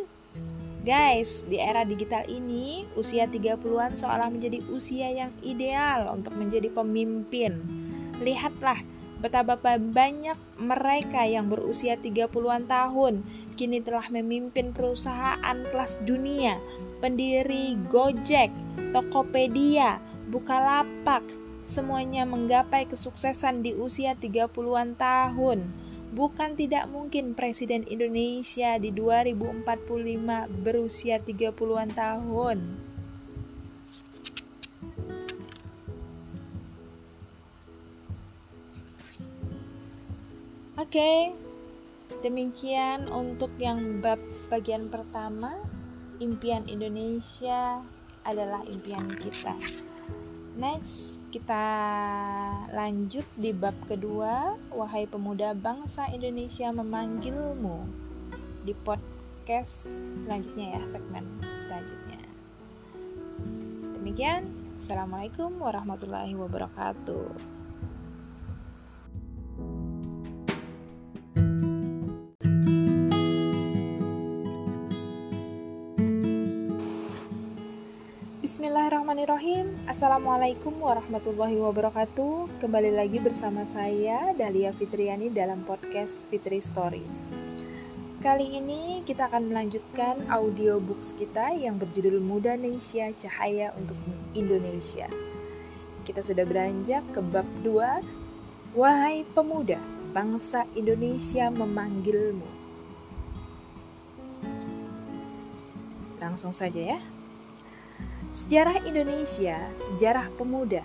Guys, 0.83 1.47
di 1.47 1.57
era 1.57 1.81
digital 1.87 2.27
ini, 2.29 2.85
usia 2.93 3.25
30-an 3.25 3.97
seolah 3.97 4.29
menjadi 4.29 4.59
usia 4.69 5.09
yang 5.09 5.31
ideal 5.41 6.11
untuk 6.13 6.37
menjadi 6.37 6.69
pemimpin. 6.69 7.55
Lihatlah 8.21 8.83
betapa 9.23 9.55
banyak 9.79 10.35
mereka 10.59 11.23
yang 11.23 11.47
berusia 11.47 11.95
30-an 11.95 12.67
tahun 12.67 13.23
kini 13.55 13.79
telah 13.79 14.11
memimpin 14.11 14.75
perusahaan 14.75 15.57
kelas 15.71 16.03
dunia, 16.03 16.59
pendiri 16.99 17.79
Gojek, 17.87 18.51
Tokopedia, 18.91 20.03
Bukalapak, 20.27 21.23
semuanya 21.63 22.27
menggapai 22.27 22.85
kesuksesan 22.91 23.63
di 23.63 23.71
usia 23.71 24.19
30-an 24.19 24.99
tahun 24.99 25.82
Bukan 26.13 26.53
tidak 26.53 26.85
mungkin 26.93 27.33
Presiden 27.33 27.89
Indonesia 27.89 28.77
di 28.77 28.93
2045 28.93 29.65
berusia 30.61 31.17
30-an 31.17 31.89
tahun. 31.89 32.57
Oke, 40.73 41.01
okay, 41.01 41.19
demikian 42.21 43.09
untuk 43.09 43.49
yang 43.57 43.97
bab 44.05 44.21
bagian 44.53 44.93
pertama. 44.93 45.57
Impian 46.21 46.69
Indonesia 46.69 47.81
adalah 48.21 48.61
impian 48.69 49.09
kita. 49.17 49.57
Next, 50.53 51.17
kita 51.33 51.65
lanjut 52.83 53.23
di 53.39 53.55
bab 53.55 53.71
kedua. 53.87 54.59
Wahai 54.75 55.07
pemuda 55.07 55.55
bangsa 55.55 56.11
Indonesia 56.11 56.67
memanggilmu 56.67 57.87
di 58.67 58.75
podcast 58.75 59.87
selanjutnya 60.19 60.75
ya, 60.75 60.81
segmen 60.83 61.23
selanjutnya. 61.63 62.19
Demikian, 63.95 64.51
Assalamualaikum 64.75 65.63
warahmatullahi 65.63 66.35
wabarakatuh. 66.35 67.52
Bismillahirrahmanirrahim. 79.23 79.87
Assalamualaikum 79.87 80.73
warahmatullahi 80.83 81.55
wabarakatuh. 81.55 82.59
Kembali 82.59 82.91
lagi 82.91 83.23
bersama 83.23 83.63
saya 83.63 84.35
Dahlia 84.35 84.75
Fitriani 84.75 85.31
dalam 85.31 85.63
podcast 85.63 86.27
Fitri 86.27 86.59
Story. 86.59 86.99
Kali 88.19 88.59
ini 88.59 88.99
kita 89.07 89.31
akan 89.31 89.47
melanjutkan 89.47 90.27
audiobooks 90.27 91.15
kita 91.15 91.55
yang 91.55 91.79
berjudul 91.79 92.19
Muda 92.19 92.59
Indonesia 92.59 93.15
Cahaya 93.15 93.71
untuk 93.79 93.95
Indonesia. 94.35 95.07
Kita 96.03 96.19
sudah 96.19 96.43
beranjak 96.43 97.07
ke 97.15 97.23
bab 97.23 97.47
2 97.63 98.75
Wahai 98.75 99.23
pemuda, 99.31 99.79
bangsa 100.11 100.67
Indonesia 100.75 101.47
memanggilmu. 101.47 102.51
Langsung 106.19 106.51
saja 106.51 106.99
ya 106.99 107.12
Sejarah 108.33 108.81
Indonesia, 108.81 109.61
sejarah 109.77 110.25
pemuda. 110.33 110.81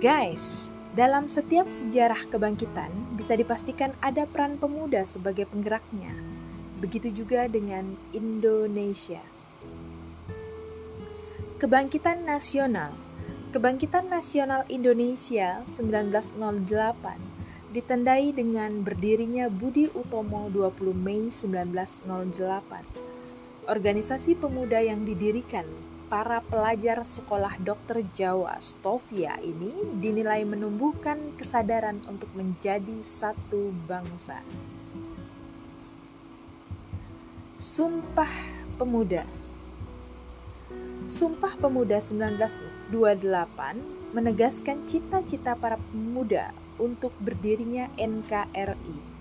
Guys, 0.00 0.72
dalam 0.96 1.28
setiap 1.28 1.68
sejarah 1.68 2.24
kebangkitan 2.32 2.88
bisa 3.12 3.36
dipastikan 3.36 3.92
ada 4.00 4.24
peran 4.24 4.56
pemuda 4.56 5.04
sebagai 5.04 5.44
penggeraknya. 5.44 6.16
Begitu 6.80 7.12
juga 7.12 7.44
dengan 7.44 7.92
Indonesia. 8.16 9.20
Kebangkitan 11.60 12.24
Nasional 12.24 12.96
Kebangkitan 13.52 14.08
Nasional 14.08 14.64
Indonesia 14.72 15.60
1908 15.68 16.40
ditandai 17.76 18.32
dengan 18.32 18.80
berdirinya 18.80 19.52
Budi 19.52 19.92
Utomo 19.92 20.48
20 20.48 20.96
Mei 20.96 21.28
1908 21.28 23.05
organisasi 23.66 24.38
pemuda 24.38 24.78
yang 24.78 25.02
didirikan 25.02 25.66
para 26.06 26.38
pelajar 26.38 27.02
sekolah 27.02 27.58
dokter 27.58 28.06
Jawa 28.14 28.62
Stovia 28.62 29.42
ini 29.42 29.98
dinilai 29.98 30.46
menumbuhkan 30.46 31.34
kesadaran 31.34 31.98
untuk 32.06 32.30
menjadi 32.38 33.02
satu 33.02 33.74
bangsa. 33.90 34.38
Sumpah 37.58 38.30
Pemuda 38.78 39.26
Sumpah 41.10 41.58
Pemuda 41.58 41.98
1928 41.98 42.94
menegaskan 44.14 44.86
cita-cita 44.86 45.58
para 45.58 45.74
pemuda 45.90 46.54
untuk 46.78 47.10
berdirinya 47.18 47.90
NKRI 47.98 49.15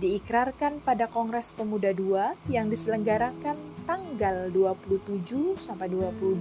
diikrarkan 0.00 0.80
pada 0.80 1.12
Kongres 1.12 1.52
Pemuda 1.52 1.92
II 1.92 2.32
yang 2.48 2.72
diselenggarakan 2.72 3.60
tanggal 3.84 4.48
27 4.48 5.60
sampai 5.60 5.92
28 5.92 6.40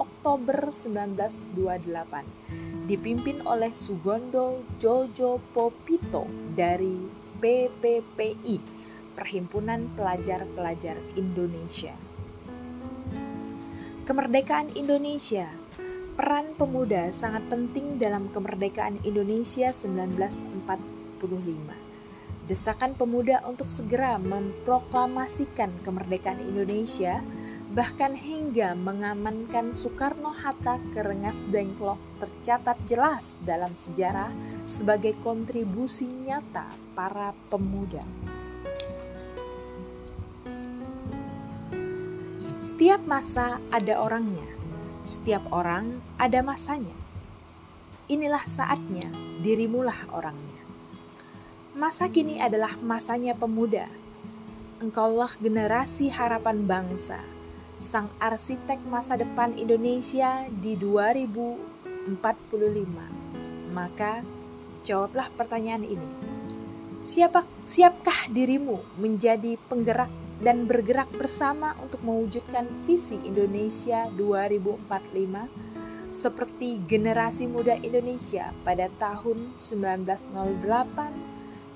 Oktober 0.00 0.72
1928 0.72 2.88
dipimpin 2.88 3.44
oleh 3.44 3.68
Sugondo 3.76 4.64
Jojo 4.80 5.44
Popito 5.52 6.24
dari 6.56 7.04
PPPI 7.36 8.56
Perhimpunan 9.12 9.92
Pelajar-Pelajar 9.92 10.96
Indonesia. 11.20 11.92
Kemerdekaan 14.08 14.72
Indonesia. 14.72 15.52
Peran 16.16 16.56
pemuda 16.56 17.12
sangat 17.12 17.44
penting 17.52 18.00
dalam 18.00 18.32
kemerdekaan 18.32 19.04
Indonesia 19.04 19.68
1945 19.68 21.85
desakan 22.46 22.94
pemuda 22.94 23.42
untuk 23.42 23.66
segera 23.66 24.16
memproklamasikan 24.22 25.82
kemerdekaan 25.82 26.38
Indonesia, 26.38 27.18
bahkan 27.74 28.14
hingga 28.14 28.78
mengamankan 28.78 29.74
Soekarno-Hatta 29.74 30.78
ke 30.94 31.02
Rengas 31.02 31.42
Dengklok 31.50 31.98
tercatat 32.22 32.78
jelas 32.86 33.34
dalam 33.42 33.74
sejarah 33.74 34.30
sebagai 34.64 35.18
kontribusi 35.20 36.06
nyata 36.06 36.70
para 36.94 37.34
pemuda. 37.50 38.06
Setiap 42.62 43.02
masa 43.04 43.62
ada 43.74 44.00
orangnya, 44.00 44.46
setiap 45.02 45.42
orang 45.50 46.00
ada 46.16 46.40
masanya. 46.46 46.94
Inilah 48.06 48.46
saatnya 48.46 49.10
dirimulah 49.42 50.06
orangnya. 50.14 50.55
Masa 51.76 52.08
kini 52.08 52.40
adalah 52.40 52.72
masanya 52.80 53.36
pemuda. 53.36 53.84
Engkaulah 54.80 55.36
generasi 55.36 56.08
harapan 56.08 56.64
bangsa, 56.64 57.20
sang 57.76 58.08
arsitek 58.16 58.80
masa 58.88 59.20
depan 59.20 59.52
Indonesia 59.60 60.48
di 60.48 60.72
2045. 60.72 62.16
Maka, 63.76 64.24
jawablah 64.88 65.28
pertanyaan 65.36 65.84
ini. 65.84 66.08
Siapa, 67.04 67.44
siapkah 67.68 68.32
dirimu 68.32 68.80
menjadi 68.96 69.60
penggerak 69.68 70.08
dan 70.40 70.64
bergerak 70.64 71.12
bersama 71.12 71.76
untuk 71.84 72.00
mewujudkan 72.00 72.72
visi 72.72 73.20
Indonesia 73.20 74.08
2045 74.16 76.08
seperti 76.16 76.80
generasi 76.88 77.44
muda 77.44 77.76
Indonesia 77.84 78.56
pada 78.64 78.88
tahun 78.96 79.52
1908 79.60 81.25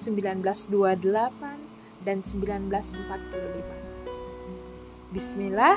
1928, 0.00 1.68
dan 2.00 2.24
1945. 2.24 5.12
Bismillah, 5.12 5.76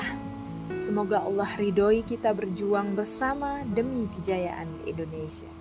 semoga 0.72 1.20
Allah 1.20 1.52
ridhoi 1.60 2.00
kita 2.00 2.32
berjuang 2.32 2.96
bersama 2.96 3.60
demi 3.68 4.08
kejayaan 4.16 4.88
Indonesia. 4.88 5.52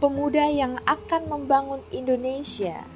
Pemuda 0.00 0.48
yang 0.48 0.80
akan 0.88 1.28
membangun 1.28 1.84
Indonesia. 1.92 2.88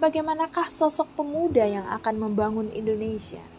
Bagaimanakah 0.00 0.68
sosok 0.68 1.08
pemuda 1.16 1.64
yang 1.64 1.88
akan 1.88 2.20
membangun 2.20 2.68
Indonesia? 2.72 3.53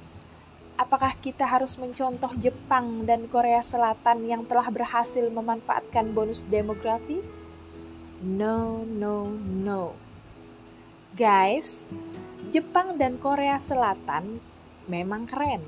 Apakah 0.75 1.15
kita 1.19 1.47
harus 1.47 1.79
mencontoh 1.79 2.31
Jepang 2.35 3.07
dan 3.07 3.27
Korea 3.31 3.63
Selatan 3.63 4.27
yang 4.27 4.43
telah 4.43 4.67
berhasil 4.67 5.23
memanfaatkan 5.31 6.11
bonus 6.11 6.43
demografi? 6.47 7.23
No, 8.23 8.83
no, 8.83 9.31
no. 9.35 9.95
Guys, 11.15 11.87
Jepang 12.51 12.99
dan 12.99 13.15
Korea 13.19 13.59
Selatan 13.59 14.43
memang 14.87 15.27
keren. 15.27 15.63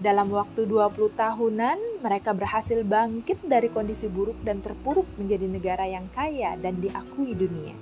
Dalam 0.00 0.32
waktu 0.32 0.64
20 0.64 1.12
tahunan, 1.12 2.00
mereka 2.00 2.32
berhasil 2.32 2.80
bangkit 2.80 3.44
dari 3.44 3.68
kondisi 3.68 4.08
buruk 4.08 4.40
dan 4.40 4.64
terpuruk 4.64 5.04
menjadi 5.20 5.44
negara 5.44 5.84
yang 5.84 6.08
kaya 6.08 6.56
dan 6.56 6.80
diakui 6.80 7.36
dunia. 7.36 7.76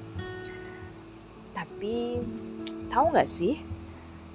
Tapi, 1.55 2.19
tahu 2.91 3.15
nggak 3.15 3.31
sih, 3.31 3.63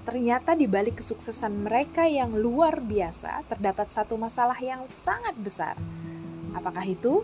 Ternyata 0.04 0.52
di 0.52 0.68
balik 0.68 1.00
kesuksesan 1.00 1.64
mereka 1.64 2.04
yang 2.04 2.36
luar 2.36 2.84
biasa, 2.84 3.48
terdapat 3.48 3.88
satu 3.88 4.20
masalah 4.20 4.60
yang 4.60 4.84
sangat 4.84 5.32
besar. 5.40 5.80
Apakah 6.52 6.84
itu? 6.84 7.24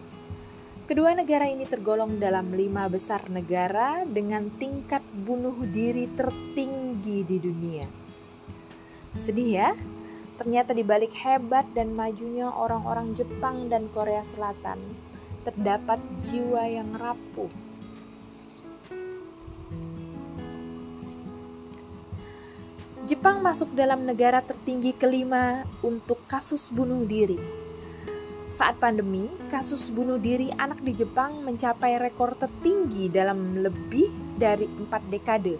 Kedua 0.87 1.11
negara 1.11 1.45
ini 1.45 1.67
tergolong 1.67 2.17
dalam 2.17 2.55
lima 2.55 2.87
besar 2.87 3.27
negara 3.27 4.07
dengan 4.07 4.47
tingkat 4.55 5.03
bunuh 5.11 5.67
diri 5.67 6.07
tertinggi 6.07 7.21
di 7.27 7.37
dunia. 7.37 7.85
Sedih 9.13 9.51
ya? 9.53 9.69
Ternyata 10.39 10.71
di 10.71 10.87
balik 10.87 11.11
hebat 11.19 11.67
dan 11.75 11.91
majunya 11.91 12.47
orang-orang 12.47 13.11
Jepang 13.11 13.67
dan 13.67 13.91
Korea 13.91 14.23
Selatan, 14.23 14.79
terdapat 15.43 15.99
jiwa 16.23 16.63
yang 16.63 16.95
rapuh 16.95 17.68
Jepang 23.09 23.41
masuk 23.41 23.73
dalam 23.73 24.05
negara 24.05 24.37
tertinggi 24.37 24.93
kelima 24.93 25.65
untuk 25.81 26.21
kasus 26.29 26.69
bunuh 26.69 27.09
diri. 27.09 27.41
Saat 28.45 28.77
pandemi, 28.77 29.33
kasus 29.49 29.89
bunuh 29.89 30.21
diri 30.21 30.53
anak 30.61 30.77
di 30.85 30.93
Jepang 30.93 31.41
mencapai 31.41 31.97
rekor 31.97 32.37
tertinggi 32.37 33.09
dalam 33.09 33.65
lebih 33.65 34.13
dari 34.37 34.69
empat 34.69 35.09
dekade. 35.09 35.57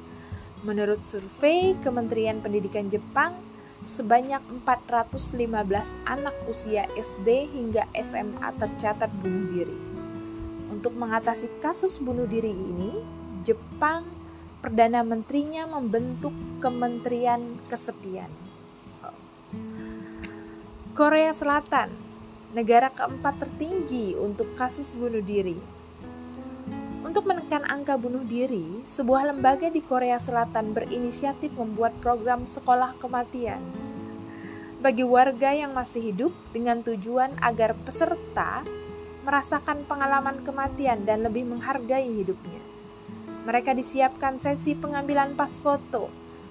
Menurut 0.62 1.02
survei 1.02 1.74
Kementerian 1.82 2.38
Pendidikan 2.38 2.86
Jepang, 2.86 3.34
sebanyak 3.82 4.46
415 4.62 5.50
anak 6.06 6.38
usia 6.46 6.86
SD 6.94 7.50
hingga 7.50 7.90
SMA 7.98 8.46
tercatat 8.62 9.10
bunuh 9.26 9.50
diri. 9.50 9.78
Untuk 10.70 10.94
mengatasi 10.94 11.50
kasus 11.66 11.98
bunuh 11.98 12.30
diri 12.30 12.54
ini, 12.54 13.02
Jepang 13.42 14.06
Perdana 14.62 15.02
Menterinya 15.02 15.66
membentuk 15.66 16.49
Kementerian 16.60 17.56
Kesepian. 17.72 18.28
Korea 20.92 21.32
Selatan, 21.32 21.88
negara 22.52 22.92
keempat 22.92 23.40
tertinggi 23.40 24.20
untuk 24.20 24.52
kasus 24.60 24.94
bunuh 25.00 25.24
diri. 25.24 25.56
Untuk 27.02 27.24
menekan 27.24 27.64
angka 27.64 27.96
bunuh 27.96 28.28
diri, 28.28 28.84
sebuah 28.84 29.32
lembaga 29.32 29.72
di 29.72 29.80
Korea 29.80 30.20
Selatan 30.20 30.76
berinisiatif 30.76 31.56
membuat 31.56 31.96
program 32.04 32.44
sekolah 32.44 33.00
kematian 33.00 33.64
bagi 34.80 35.04
warga 35.04 35.52
yang 35.52 35.76
masih 35.76 36.12
hidup 36.12 36.32
dengan 36.56 36.80
tujuan 36.80 37.36
agar 37.44 37.76
peserta 37.84 38.64
merasakan 39.28 39.84
pengalaman 39.84 40.40
kematian 40.48 41.04
dan 41.04 41.28
lebih 41.28 41.44
menghargai 41.44 42.08
hidupnya. 42.08 42.64
Mereka 43.44 43.76
disiapkan 43.76 44.40
sesi 44.40 44.80
pengambilan 44.80 45.36
pas 45.36 45.60
foto, 45.60 46.08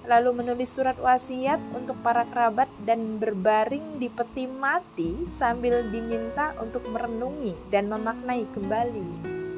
lalu 0.09 0.41
menulis 0.41 0.73
surat 0.73 0.97
wasiat 0.97 1.61
untuk 1.77 1.93
para 2.01 2.25
kerabat 2.25 2.65
dan 2.81 3.21
berbaring 3.21 4.01
di 4.01 4.09
peti 4.09 4.49
mati 4.49 5.29
sambil 5.29 5.85
diminta 5.85 6.57
untuk 6.57 6.81
merenungi 6.89 7.53
dan 7.69 7.85
memaknai 7.93 8.49
kembali 8.49 9.09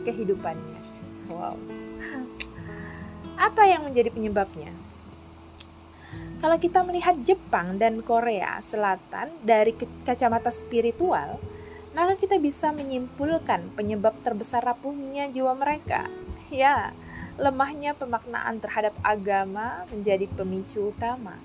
kehidupannya. 0.03 0.81
Wow. 1.31 1.55
Apa 3.39 3.63
yang 3.63 3.87
menjadi 3.87 4.11
penyebabnya? 4.11 4.75
Kalau 6.43 6.57
kita 6.59 6.83
melihat 6.83 7.15
Jepang 7.23 7.79
dan 7.79 8.03
Korea 8.03 8.59
Selatan 8.59 9.31
dari 9.45 9.71
kacamata 10.03 10.51
spiritual, 10.51 11.39
maka 11.95 12.19
kita 12.19 12.35
bisa 12.41 12.75
menyimpulkan 12.75 13.71
penyebab 13.77 14.19
terbesar 14.19 14.67
rapuhnya 14.67 15.31
jiwa 15.31 15.55
mereka. 15.55 16.11
Ya, 16.51 16.91
lemahnya 17.39 17.95
pemaknaan 17.95 18.59
terhadap 18.59 18.95
agama 19.03 19.87
menjadi 19.91 20.27
pemicu 20.31 20.91
utama. 20.91 21.35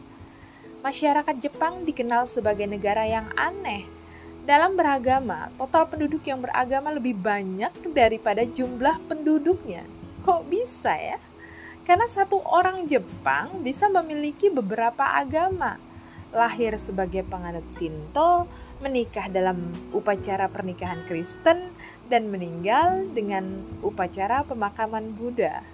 Masyarakat 0.83 1.43
Jepang 1.43 1.83
dikenal 1.83 2.31
sebagai 2.31 2.67
negara 2.67 3.03
yang 3.07 3.27
aneh. 3.35 3.87
Dalam 4.47 4.79
beragama, 4.79 5.51
total 5.59 5.91
penduduk 5.91 6.23
yang 6.23 6.39
beragama 6.39 6.95
lebih 6.95 7.19
banyak 7.19 7.75
daripada 7.91 8.47
jumlah 8.47 9.03
penduduknya. 9.11 9.83
Kok 10.23 10.47
bisa 10.47 10.95
ya? 10.95 11.19
Karena 11.83 12.07
satu 12.07 12.39
orang 12.47 12.87
Jepang 12.87 13.63
bisa 13.63 13.91
memiliki 13.91 14.47
beberapa 14.51 15.03
agama. 15.03 15.79
Lahir 16.37 16.77
sebagai 16.77 17.25
penganut 17.25 17.65
Shinto, 17.73 18.45
menikah 18.85 19.33
dalam 19.33 19.73
upacara 19.97 20.53
pernikahan 20.53 21.09
Kristen, 21.09 21.73
dan 22.13 22.29
meninggal 22.29 23.09
dengan 23.17 23.65
upacara 23.81 24.45
pemakaman 24.45 25.17
Buddha. 25.17 25.65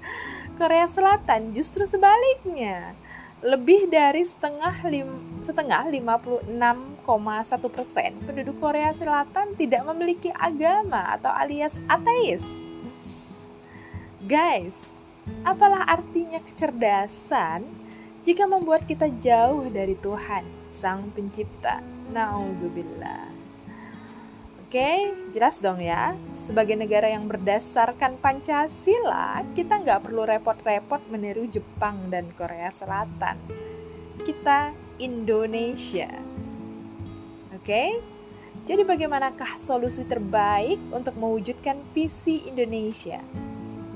Korea 0.62 0.86
Selatan 0.86 1.50
justru 1.50 1.82
sebaliknya 1.82 2.94
lebih 3.42 3.90
dari 3.90 4.22
setengah 4.22 4.86
lim, 4.86 5.42
setengah 5.42 5.90
56,1 5.90 7.74
persen 7.74 8.14
penduduk 8.22 8.62
Korea 8.62 8.94
Selatan 8.94 9.58
tidak 9.58 9.82
memiliki 9.90 10.30
agama 10.30 11.10
atau 11.10 11.34
alias 11.34 11.82
ateis. 11.90 12.46
Guys, 14.22 14.94
apalah 15.42 15.82
artinya 15.90 16.38
kecerdasan 16.38 17.81
jika 18.22 18.46
membuat 18.46 18.86
kita 18.86 19.10
jauh 19.18 19.66
dari 19.66 19.98
Tuhan, 19.98 20.46
Sang 20.70 21.10
Pencipta? 21.10 21.82
Nauzubillah. 22.14 23.34
Oke, 24.62 25.10
jelas 25.34 25.58
dong 25.58 25.82
ya. 25.82 26.14
Sebagai 26.32 26.78
negara 26.78 27.10
yang 27.10 27.26
berdasarkan 27.26 28.16
Pancasila, 28.22 29.42
kita 29.58 29.82
nggak 29.82 30.06
perlu 30.06 30.22
repot-repot 30.22 31.02
meniru 31.10 31.50
Jepang 31.50 32.08
dan 32.14 32.30
Korea 32.38 32.70
Selatan. 32.70 33.42
Kita 34.22 34.70
Indonesia. 35.02 36.08
Oke, 37.58 38.00
jadi 38.62 38.86
bagaimanakah 38.86 39.58
solusi 39.58 40.06
terbaik 40.06 40.78
untuk 40.94 41.18
mewujudkan 41.18 41.82
visi 41.90 42.46
Indonesia? 42.46 43.18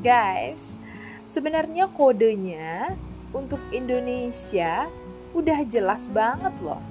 Guys, 0.03 0.75
sebenarnya 1.23 1.87
kodenya 1.95 2.99
untuk 3.35 3.59
Indonesia 3.75 4.87
udah 5.35 5.65
jelas 5.67 6.07
banget 6.13 6.55
loh. 6.63 6.83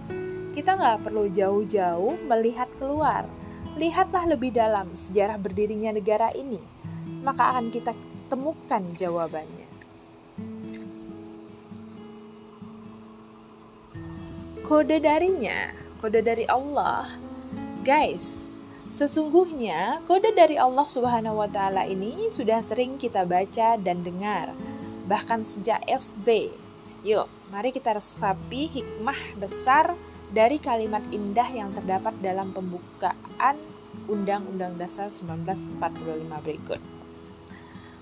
Kita 0.55 0.75
nggak 0.79 1.07
perlu 1.07 1.27
jauh-jauh 1.27 2.15
melihat 2.27 2.71
keluar 2.79 3.27
lihatlah 3.75 4.23
lebih 4.23 4.55
dalam 4.55 4.95
sejarah 4.95 5.35
berdirinya 5.35 5.91
negara 5.91 6.31
ini, 6.31 6.63
maka 7.27 7.51
akan 7.51 7.67
kita 7.75 7.91
temukan 8.31 8.83
jawabannya. 8.95 9.67
Kode 14.63 14.97
darinya, 14.97 15.75
kode 16.01 16.25
dari 16.25 16.47
Allah. 16.47 17.19
Guys, 17.85 18.49
sesungguhnya 18.89 20.01
kode 20.09 20.33
dari 20.33 20.57
Allah 20.57 20.87
Subhanahu 20.87 21.43
wa 21.43 21.49
taala 21.51 21.85
ini 21.85 22.31
sudah 22.33 22.63
sering 22.65 22.97
kita 22.97 23.27
baca 23.27 23.77
dan 23.77 24.01
dengar 24.01 24.55
bahkan 25.05 25.45
sejak 25.45 25.81
SD. 25.85 26.51
Yuk, 27.05 27.29
mari 27.53 27.69
kita 27.69 27.93
resapi 27.93 28.67
hikmah 28.69 29.37
besar 29.37 29.93
dari 30.33 30.57
kalimat 30.57 31.05
indah 31.13 31.47
yang 31.53 31.69
terdapat 31.71 32.17
dalam 32.19 32.49
pembukaan 32.51 33.57
Undang-Undang 34.05 34.77
Dasar 34.77 35.09
1945 35.09 36.45
berikut. 36.45 36.81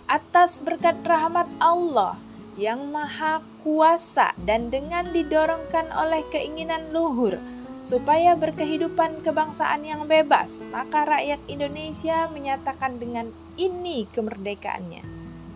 Atas 0.08 0.60
berkat 0.60 1.00
rahmat 1.04 1.48
Allah 1.60 2.20
yang 2.60 2.92
maha 2.92 3.42
kuasa 3.64 4.36
dan 4.44 4.70
dengan 4.70 5.10
didorongkan 5.10 5.90
oleh 5.96 6.22
keinginan 6.30 6.92
luhur 6.92 7.40
supaya 7.84 8.36
berkehidupan 8.40 9.24
kebangsaan 9.28 9.84
yang 9.84 10.08
bebas, 10.08 10.64
maka 10.72 11.04
rakyat 11.04 11.40
Indonesia 11.52 12.32
menyatakan 12.32 12.96
dengan 12.96 13.32
ini 13.60 14.08
kemerdekaannya. 14.08 15.13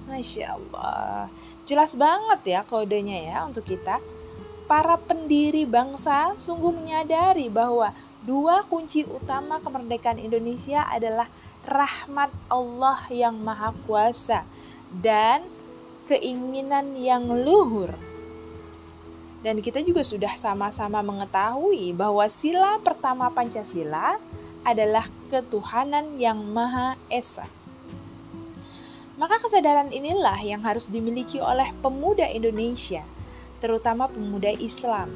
Masya 0.07 0.55
Allah, 0.55 1.27
jelas 1.67 1.91
banget 1.99 2.39
ya 2.57 2.61
kodenya 2.63 3.19
ya 3.27 3.37
untuk 3.43 3.67
kita 3.67 3.99
para 4.67 4.95
pendiri 4.95 5.67
bangsa 5.67 6.31
sungguh 6.39 6.71
menyadari 6.71 7.51
bahwa 7.51 7.91
dua 8.23 8.63
kunci 8.67 9.03
utama 9.03 9.59
kemerdekaan 9.59 10.19
Indonesia 10.19 10.87
adalah 10.87 11.27
rahmat 11.67 12.31
Allah 12.47 13.03
yang 13.11 13.35
Maha 13.35 13.75
Kuasa 13.83 14.47
dan 14.91 15.43
keinginan 16.07 16.95
yang 16.95 17.27
luhur. 17.43 17.91
Dan 19.43 19.59
kita 19.59 19.83
juga 19.83 20.03
sudah 20.07 20.35
sama-sama 20.39 21.03
mengetahui 21.03 21.91
bahwa 21.91 22.23
sila 22.31 22.79
pertama 22.79 23.27
Pancasila 23.31 24.19
adalah 24.63 25.07
ketuhanan 25.31 26.15
yang 26.19 26.39
Maha 26.43 26.95
Esa. 27.07 27.56
Maka 29.17 29.41
kesadaran 29.41 29.89
inilah 29.89 30.38
yang 30.45 30.62
harus 30.62 30.88
dimiliki 30.88 31.41
oleh 31.41 31.73
pemuda 31.82 32.30
Indonesia– 32.30 33.01
terutama 33.58 34.06
pemuda 34.10 34.53
Islam. 34.53 35.13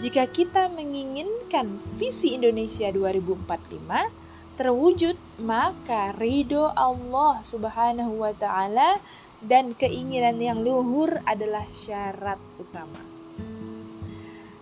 Jika 0.00 0.28
kita 0.30 0.70
menginginkan 0.72 1.76
visi 1.98 2.36
Indonesia 2.36 2.88
2045 2.88 4.56
terwujud, 4.56 5.16
maka 5.40 6.12
ridho 6.16 6.72
Allah 6.72 7.40
Subhanahu 7.40 8.24
wa 8.24 8.32
taala 8.36 9.00
dan 9.40 9.72
keinginan 9.72 10.36
yang 10.40 10.60
luhur 10.60 11.20
adalah 11.24 11.64
syarat 11.72 12.40
utama. 12.60 13.00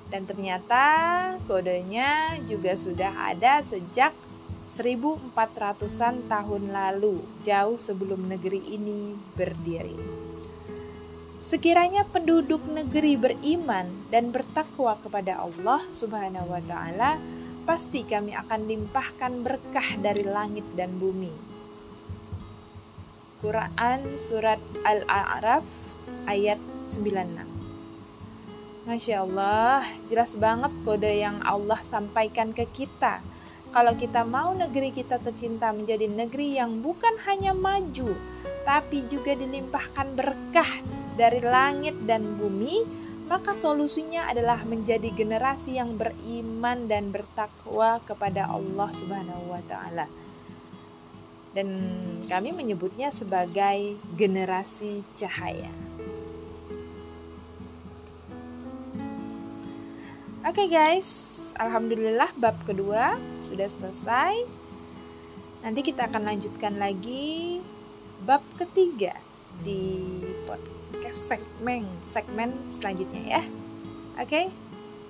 Dan 0.09 0.25
ternyata 0.25 0.87
kodenya 1.45 2.41
juga 2.49 2.73
sudah 2.73 3.29
ada 3.29 3.61
sejak 3.61 4.17
1400-an 4.69 6.29
tahun 6.29 6.63
lalu, 6.69 7.25
jauh 7.41 7.81
sebelum 7.81 8.29
negeri 8.29 8.61
ini 8.77 9.17
berdiri. 9.33 9.97
Sekiranya 11.41 12.05
penduduk 12.05 12.61
negeri 12.69 13.17
beriman 13.17 13.89
dan 14.13 14.29
bertakwa 14.29 15.01
kepada 15.01 15.41
Allah 15.41 15.81
Subhanahu 15.89 16.53
wa 16.53 16.61
taala, 16.61 17.17
pasti 17.65 18.05
kami 18.05 18.37
akan 18.37 18.69
limpahkan 18.69 19.33
berkah 19.41 19.97
dari 20.05 20.29
langit 20.29 20.69
dan 20.77 21.01
bumi. 21.01 21.33
Quran 23.39 24.19
surat 24.19 24.59
Al-A'raf 24.83 25.65
ayat 26.29 26.59
96. 26.91 28.89
Masya 28.89 29.21
Allah, 29.21 29.85
jelas 30.09 30.33
banget 30.35 30.73
kode 30.81 31.13
yang 31.13 31.39
Allah 31.45 31.79
sampaikan 31.85 32.51
ke 32.51 32.65
kita. 32.67 33.21
Kalau 33.79 33.95
kita 33.95 34.27
mau 34.27 34.59
negeri 34.59 34.91
kita 34.91 35.23
tercinta 35.23 35.71
menjadi 35.71 36.11
negeri 36.11 36.59
yang 36.59 36.83
bukan 36.83 37.15
hanya 37.31 37.55
maju, 37.55 38.11
tapi 38.67 39.07
juga 39.07 39.39
dilimpahkan 39.39 40.19
berkah 40.19 40.83
dari 41.15 41.39
langit 41.39 41.95
dan 42.03 42.27
bumi, 42.43 42.83
maka 43.31 43.55
solusinya 43.55 44.27
adalah 44.35 44.67
menjadi 44.67 45.15
generasi 45.15 45.79
yang 45.79 45.95
beriman 45.95 46.91
dan 46.91 47.15
bertakwa 47.15 48.03
kepada 48.03 48.51
Allah 48.51 48.91
Subhanahu 48.91 49.55
wa 49.55 49.63
taala. 49.71 50.11
Dan 51.55 51.79
kami 52.27 52.51
menyebutnya 52.51 53.15
sebagai 53.15 53.95
generasi 54.19 55.07
cahaya. 55.15 55.71
Oke 60.47 60.71
okay 60.71 60.71
guys, 60.71 61.11
alhamdulillah 61.59 62.31
bab 62.39 62.55
kedua 62.63 63.19
sudah 63.43 63.67
selesai. 63.67 64.47
Nanti 65.67 65.83
kita 65.83 66.07
akan 66.07 66.31
lanjutkan 66.31 66.79
lagi 66.79 67.59
bab 68.23 68.47
ketiga 68.55 69.19
di 69.67 69.99
podcast 70.47 71.35
segmen 71.35 71.91
segmen 72.07 72.55
selanjutnya 72.71 73.23
ya. 73.27 73.43
Oke. 74.15 74.47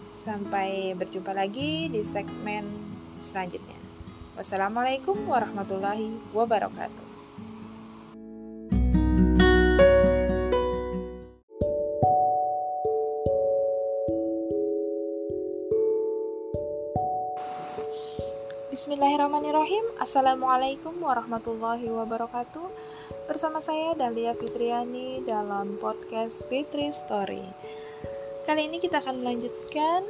Sampai 0.08 0.96
berjumpa 0.96 1.36
lagi 1.36 1.92
di 1.92 2.00
segmen 2.00 2.64
selanjutnya. 3.20 3.76
Wassalamualaikum 4.32 5.28
warahmatullahi 5.28 6.08
wabarakatuh. 6.32 7.08
Bismillahirrahmanirrahim. 18.68 19.96
Assalamualaikum 19.96 20.92
warahmatullahi 21.00 21.88
wabarakatuh. 21.88 22.68
Bersama 23.24 23.64
saya 23.64 23.96
Dahlia 23.96 24.36
Fitriani 24.36 25.24
dalam 25.24 25.80
podcast 25.80 26.44
Fitri 26.52 26.92
Story. 26.92 27.40
Kali 28.44 28.68
ini 28.68 28.76
kita 28.76 29.00
akan 29.00 29.24
melanjutkan 29.24 30.04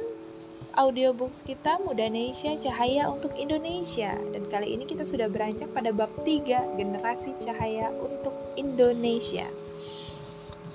audiobooks 0.75 1.39
kita 1.47 1.79
Mudanesia 1.87 2.59
Cahaya 2.59 3.07
untuk 3.07 3.31
Indonesia. 3.39 4.19
Dan 4.35 4.51
kali 4.51 4.75
ini 4.75 4.83
kita 4.83 5.07
sudah 5.07 5.31
beranjak 5.31 5.71
pada 5.71 5.95
bab 5.95 6.11
3 6.27 6.75
Generasi 6.75 7.39
Cahaya 7.39 7.95
untuk 7.95 8.35
Indonesia. 8.59 9.47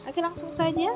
Oke 0.09 0.25
langsung 0.25 0.57
saja. 0.57 0.89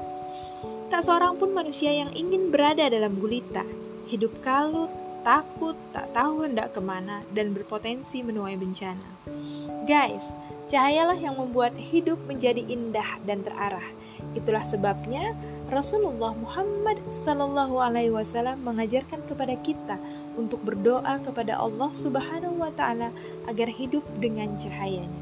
Tak 0.89 1.05
seorang 1.05 1.37
pun 1.37 1.53
manusia 1.53 1.93
yang 1.93 2.17
ingin 2.17 2.49
berada 2.49 2.89
dalam 2.89 3.21
gulita. 3.21 3.61
Hidup 4.09 4.41
kalut, 4.41 4.89
takut, 5.23 5.77
tak 5.95 6.11
tahu 6.15 6.47
hendak 6.47 6.75
ke 6.75 6.81
mana, 6.83 7.23
dan 7.35 7.55
berpotensi 7.55 8.23
menuai 8.23 8.59
bencana. 8.59 9.07
Guys, 9.89 10.35
cahayalah 10.69 11.17
yang 11.17 11.41
membuat 11.41 11.73
hidup 11.75 12.21
menjadi 12.29 12.61
indah 12.67 13.19
dan 13.25 13.41
terarah. 13.41 13.89
Itulah 14.37 14.67
sebabnya 14.67 15.33
Rasulullah 15.69 16.33
Muhammad 16.33 16.97
Sallallahu 17.13 17.77
Alaihi 17.77 18.09
Wasallam 18.13 18.65
mengajarkan 18.65 19.21
kepada 19.29 19.53
kita 19.61 20.01
untuk 20.37 20.61
berdoa 20.65 21.19
kepada 21.21 21.61
Allah 21.61 21.93
Subhanahu 21.93 22.57
Wa 22.61 22.71
Taala 22.73 23.13
agar 23.45 23.69
hidup 23.69 24.05
dengan 24.17 24.57
cahayanya. 24.57 25.13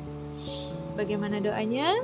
Bagaimana 0.95 1.43
doanya? 1.43 1.99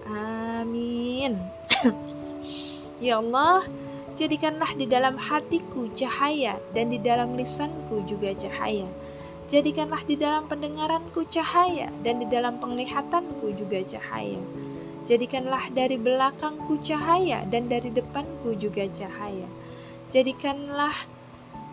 Amin. 0.10 1.38
ya 3.06 3.22
Allah, 3.22 3.70
jadikanlah 4.18 4.74
di 4.74 4.90
dalam 4.90 5.14
hatiku 5.14 5.94
cahaya 5.94 6.58
dan 6.74 6.90
di 6.90 6.98
dalam 6.98 7.38
lisanku 7.38 8.02
juga 8.10 8.34
cahaya. 8.34 8.90
Jadikanlah 9.46 10.02
di 10.10 10.18
dalam 10.18 10.50
pendengaranku 10.50 11.30
cahaya 11.30 11.94
dan 12.02 12.18
di 12.18 12.26
dalam 12.34 12.58
penglihatanku 12.58 13.46
juga 13.62 13.86
cahaya. 13.86 14.42
Jadikanlah 15.06 15.70
dari 15.70 16.02
belakangku 16.02 16.82
cahaya 16.82 17.46
dan 17.46 17.70
dari 17.70 17.94
depanku 17.94 18.58
juga 18.58 18.90
cahaya. 18.90 19.46
Jadikanlah 20.10 20.98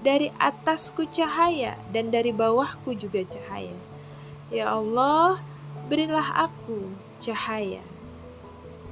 dari 0.04 0.28
atasku 0.36 1.08
cahaya 1.16 1.80
dan 1.96 2.12
dari 2.12 2.28
bawahku 2.28 2.92
juga 2.92 3.24
cahaya. 3.24 3.72
Ya 4.52 4.68
Allah, 4.68 5.40
berilah 5.88 6.44
aku 6.44 6.92
cahaya. 7.24 7.80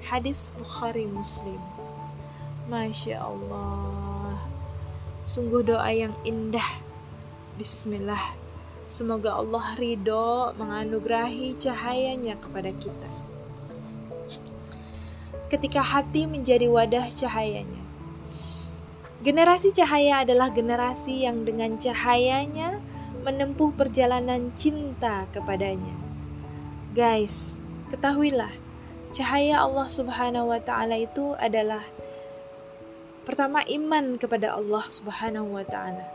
Hadis 0.01 0.49
Bukhari 0.57 1.05
Muslim. 1.05 1.61
Masya 2.73 3.21
Allah. 3.21 4.41
Sungguh 5.29 5.61
doa 5.61 5.93
yang 5.93 6.17
indah. 6.25 6.81
Bismillah. 7.61 8.33
Semoga 8.89 9.37
Allah 9.37 9.77
ridho 9.77 10.57
menganugerahi 10.57 11.61
cahayanya 11.61 12.41
kepada 12.41 12.73
kita. 12.81 13.11
Ketika 15.53 15.85
hati 15.85 16.25
menjadi 16.25 16.73
wadah 16.73 17.13
cahayanya. 17.13 17.85
Generasi 19.21 19.77
cahaya 19.77 20.25
adalah 20.25 20.49
generasi 20.49 21.29
yang 21.29 21.45
dengan 21.45 21.77
cahayanya 21.77 22.81
menempuh 23.21 23.77
perjalanan 23.77 24.49
cinta 24.57 25.29
kepadanya. 25.37 25.93
Guys, 26.97 27.61
ketahuilah, 27.93 28.51
cahaya 29.13 29.61
Allah 29.61 29.87
Subhanahu 29.93 30.49
wa 30.49 30.61
taala 30.65 30.97
itu 30.97 31.37
adalah 31.37 31.85
pertama 33.29 33.61
iman 33.69 34.17
kepada 34.17 34.57
Allah 34.57 34.85
Subhanahu 34.89 35.53
wa 35.53 35.65
taala. 35.69 36.09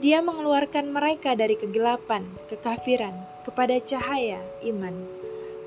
Dia 0.00 0.24
mengeluarkan 0.24 0.92
mereka 0.92 1.36
dari 1.36 1.60
kegelapan, 1.60 2.28
kekafiran 2.48 3.16
kepada 3.44 3.76
cahaya 3.80 4.40
iman. 4.64 5.04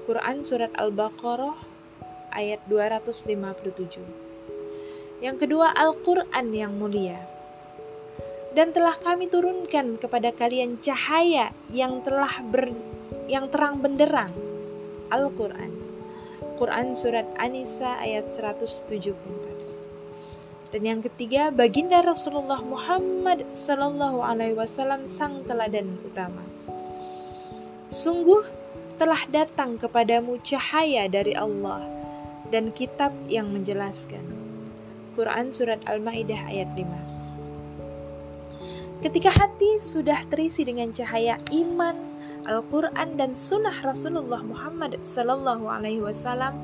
Quran 0.10 0.42
surat 0.42 0.74
Al-Baqarah 0.74 1.54
ayat 2.34 2.66
257. 2.66 4.02
Yang 5.22 5.38
kedua 5.46 5.70
Al-Qur'an 5.78 6.50
yang 6.50 6.74
mulia 6.74 7.29
dan 8.58 8.74
telah 8.74 8.98
kami 8.98 9.30
turunkan 9.30 10.02
kepada 10.02 10.34
kalian 10.34 10.82
cahaya 10.82 11.54
yang 11.70 12.02
telah 12.02 12.42
ber, 12.42 12.74
yang 13.30 13.46
terang 13.54 13.82
benderang 13.82 14.34
Al-Qur'an. 15.14 15.74
Quran 16.60 16.92
surat 16.92 17.24
An-Nisa 17.40 17.96
ayat 18.04 18.36
174. 18.36 19.16
Dan 20.70 20.82
yang 20.86 21.02
ketiga, 21.02 21.50
baginda 21.50 22.04
Rasulullah 22.06 22.62
Muhammad 22.62 23.42
sallallahu 23.58 24.22
alaihi 24.22 24.54
wasallam 24.54 25.10
sang 25.10 25.42
teladan 25.50 25.98
utama. 26.06 26.46
Sungguh 27.90 28.46
telah 29.02 29.26
datang 29.34 29.82
kepadamu 29.82 30.38
cahaya 30.46 31.10
dari 31.10 31.34
Allah 31.34 31.82
dan 32.54 32.70
kitab 32.70 33.16
yang 33.26 33.50
menjelaskan. 33.50 34.22
Quran 35.18 35.50
surat 35.50 35.82
Al-Maidah 35.90 36.54
ayat 36.54 36.70
5. 36.78 37.09
Ketika 39.00 39.32
hati 39.32 39.80
sudah 39.80 40.28
terisi 40.28 40.68
dengan 40.68 40.92
cahaya 40.92 41.40
iman, 41.56 41.96
Al-Quran 42.44 43.16
dan 43.16 43.32
Sunnah 43.32 43.80
Rasulullah 43.80 44.44
Muhammad 44.44 45.00
Sallallahu 45.00 45.72
Alaihi 45.72 46.04
Wasallam, 46.04 46.60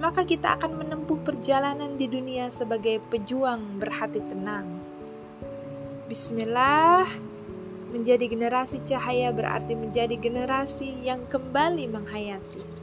maka 0.00 0.24
kita 0.24 0.56
akan 0.56 0.80
menempuh 0.80 1.20
perjalanan 1.28 2.00
di 2.00 2.08
dunia 2.08 2.48
sebagai 2.48 3.04
pejuang 3.12 3.76
berhati 3.76 4.16
tenang. 4.16 4.64
Bismillah, 6.08 7.04
menjadi 7.92 8.32
generasi 8.32 8.80
cahaya 8.88 9.28
berarti 9.28 9.76
menjadi 9.76 10.16
generasi 10.16 11.04
yang 11.04 11.28
kembali 11.28 11.84
menghayati. 11.92 12.73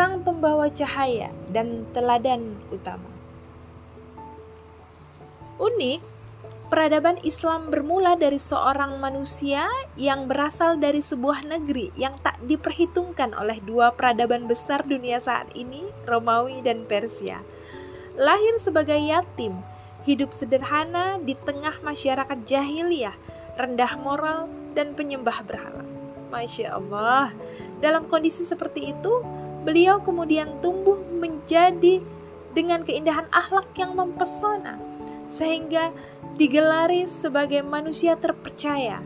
Sang 0.00 0.24
pembawa 0.24 0.72
cahaya 0.72 1.28
dan 1.52 1.84
teladan 1.92 2.56
utama. 2.72 3.04
Unik, 5.60 6.00
peradaban 6.72 7.20
Islam 7.20 7.68
bermula 7.68 8.16
dari 8.16 8.40
seorang 8.40 8.96
manusia 8.96 9.68
yang 10.00 10.24
berasal 10.24 10.80
dari 10.80 11.04
sebuah 11.04 11.44
negeri 11.44 11.92
yang 12.00 12.16
tak 12.24 12.40
diperhitungkan 12.48 13.36
oleh 13.36 13.60
dua 13.60 13.92
peradaban 13.92 14.48
besar 14.48 14.88
dunia 14.88 15.20
saat 15.20 15.52
ini, 15.52 15.84
Romawi 16.08 16.64
dan 16.64 16.88
Persia. 16.88 17.44
Lahir 18.16 18.56
sebagai 18.56 18.96
yatim, 18.96 19.52
hidup 20.08 20.32
sederhana 20.32 21.20
di 21.20 21.36
tengah 21.36 21.76
masyarakat 21.84 22.40
jahiliyah, 22.48 23.20
rendah 23.60 24.00
moral, 24.00 24.48
dan 24.72 24.96
penyembah 24.96 25.44
berhala. 25.44 25.84
Masya 26.32 26.72
Allah, 26.72 27.36
dalam 27.84 28.08
kondisi 28.08 28.48
seperti 28.48 28.96
itu, 28.96 29.20
beliau 29.62 30.00
kemudian 30.00 30.60
tumbuh 30.64 30.96
menjadi 31.12 32.00
dengan 32.56 32.82
keindahan 32.82 33.28
akhlak 33.30 33.70
yang 33.78 33.94
mempesona, 33.94 34.80
sehingga 35.30 35.94
digelari 36.34 37.06
sebagai 37.06 37.62
manusia 37.62 38.18
terpercaya. 38.18 38.98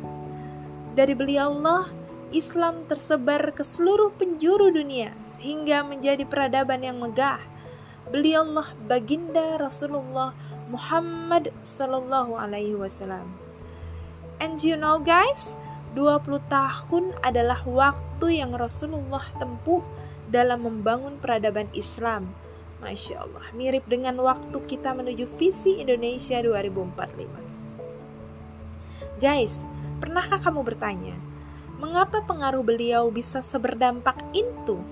Dari 0.94 1.12
beliau 1.12 1.50
Allah, 1.58 1.90
Islam 2.34 2.86
tersebar 2.90 3.54
ke 3.54 3.62
seluruh 3.62 4.10
penjuru 4.18 4.74
dunia 4.74 5.14
sehingga 5.38 5.86
menjadi 5.86 6.26
peradaban 6.26 6.82
yang 6.82 6.98
megah. 6.98 7.38
Beliau 8.10 8.42
Allah 8.46 8.74
baginda 8.86 9.58
Rasulullah 9.58 10.34
Muhammad 10.66 11.54
sallallahu 11.62 12.34
alaihi 12.34 12.74
wasallam. 12.74 13.26
And 14.42 14.58
you 14.62 14.74
know 14.74 14.98
guys, 14.98 15.54
20 15.94 16.42
tahun 16.50 17.14
adalah 17.22 17.62
waktu 17.62 18.42
yang 18.42 18.50
Rasulullah 18.58 19.22
tempuh 19.38 19.82
dalam 20.28 20.64
membangun 20.64 21.20
peradaban 21.20 21.68
Islam. 21.76 22.32
Masya 22.84 23.24
Allah, 23.24 23.48
mirip 23.56 23.88
dengan 23.88 24.20
waktu 24.20 24.60
kita 24.68 24.92
menuju 24.92 25.24
visi 25.40 25.80
Indonesia 25.80 26.36
2045. 26.44 27.32
Guys, 29.18 29.64
pernahkah 30.04 30.36
kamu 30.36 30.60
bertanya, 30.60 31.16
mengapa 31.80 32.20
pengaruh 32.20 32.60
beliau 32.60 33.08
bisa 33.08 33.40
seberdampak 33.40 34.20
itu? 34.36 34.84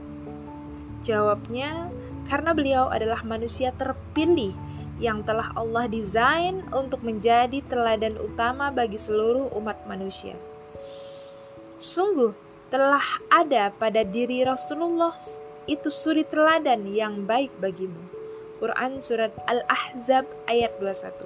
Jawabnya, 1.05 1.93
karena 2.31 2.55
beliau 2.57 2.89
adalah 2.89 3.21
manusia 3.27 3.75
terpilih 3.77 4.55
yang 5.03 5.19
telah 5.27 5.51
Allah 5.59 5.91
desain 5.91 6.63
untuk 6.71 7.03
menjadi 7.03 7.59
teladan 7.67 8.15
utama 8.23 8.71
bagi 8.71 8.97
seluruh 8.97 9.51
umat 9.59 9.83
manusia. 9.91 10.39
Sungguh, 11.75 12.31
telah 12.73 13.05
ada 13.29 13.69
pada 13.77 14.01
diri 14.01 14.49
Rasulullah 14.49 15.13
itu 15.69 15.93
suri 15.93 16.25
teladan 16.25 16.89
yang 16.89 17.29
baik 17.29 17.53
bagimu. 17.61 18.23
Quran 18.63 19.03
Surat 19.03 19.35
Al-Ahzab 19.51 20.23
ayat 20.47 20.79
21 20.79 21.19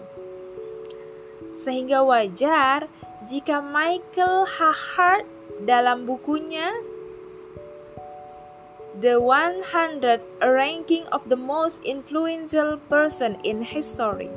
Sehingga 1.52 2.00
wajar 2.00 2.88
jika 3.28 3.60
Michael 3.60 4.48
Hahart 4.48 5.28
dalam 5.68 6.08
bukunya 6.08 6.72
The 8.96 9.20
100 9.20 10.40
Ranking 10.40 11.04
of 11.12 11.28
the 11.28 11.36
Most 11.36 11.84
Influential 11.84 12.80
Person 12.88 13.36
in 13.44 13.60
History 13.60 14.32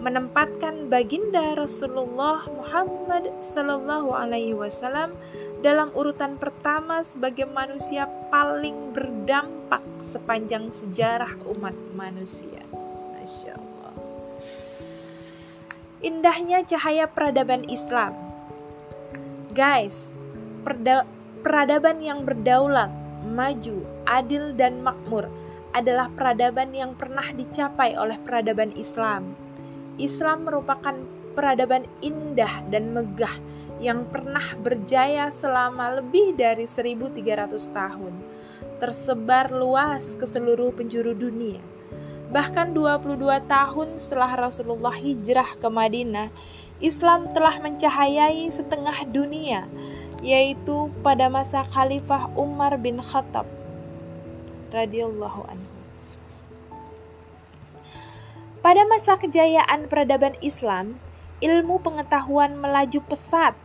menempatkan 0.00 0.88
baginda 0.88 1.60
Rasulullah 1.60 2.48
Muhammad 2.48 3.28
Sallallahu 3.44 4.16
Alaihi 4.16 4.56
Wasallam 4.56 5.12
dalam 5.60 5.92
urutan 5.92 6.40
pertama 6.40 7.04
sebagai 7.04 7.44
manusia 7.44 8.08
paling 8.32 8.96
berdampak 8.96 9.84
sepanjang 10.00 10.72
sejarah 10.72 11.36
umat 11.52 11.76
manusia. 11.92 12.64
Masya 13.12 13.60
Allah. 13.60 13.94
Indahnya 16.00 16.64
cahaya 16.64 17.04
peradaban 17.04 17.68
Islam. 17.68 18.16
Guys, 19.52 20.16
peradaban 21.44 22.00
yang 22.00 22.24
berdaulat, 22.24 22.88
maju, 23.28 23.84
adil, 24.08 24.56
dan 24.56 24.80
makmur 24.80 25.28
adalah 25.76 26.08
peradaban 26.16 26.72
yang 26.72 26.96
pernah 26.96 27.28
dicapai 27.36 28.00
oleh 28.00 28.16
peradaban 28.24 28.72
Islam. 28.80 29.36
Islam 30.00 30.48
merupakan 30.48 30.96
peradaban 31.36 31.84
indah 32.00 32.64
dan 32.72 32.96
megah 32.96 33.36
yang 33.80 34.04
pernah 34.12 34.54
berjaya 34.60 35.32
selama 35.32 36.04
lebih 36.04 36.36
dari 36.36 36.68
1300 36.68 37.48
tahun, 37.72 38.12
tersebar 38.76 39.48
luas 39.48 40.20
ke 40.20 40.28
seluruh 40.28 40.76
penjuru 40.76 41.16
dunia. 41.16 41.64
Bahkan 42.30 42.76
22 42.76 43.16
tahun 43.48 43.88
setelah 43.96 44.52
Rasulullah 44.52 44.94
hijrah 44.94 45.56
ke 45.56 45.66
Madinah, 45.66 46.28
Islam 46.78 47.32
telah 47.32 47.56
mencahayai 47.58 48.46
setengah 48.52 49.08
dunia, 49.08 49.66
yaitu 50.20 50.92
pada 51.00 51.32
masa 51.32 51.64
Khalifah 51.64 52.30
Umar 52.36 52.76
bin 52.76 53.00
Khattab 53.00 53.48
radhiyallahu 54.70 55.40
anhu. 55.48 55.70
Pada 58.60 58.84
masa 58.84 59.16
kejayaan 59.16 59.88
peradaban 59.88 60.36
Islam, 60.44 61.00
ilmu 61.40 61.80
pengetahuan 61.80 62.60
melaju 62.60 63.00
pesat 63.08 63.56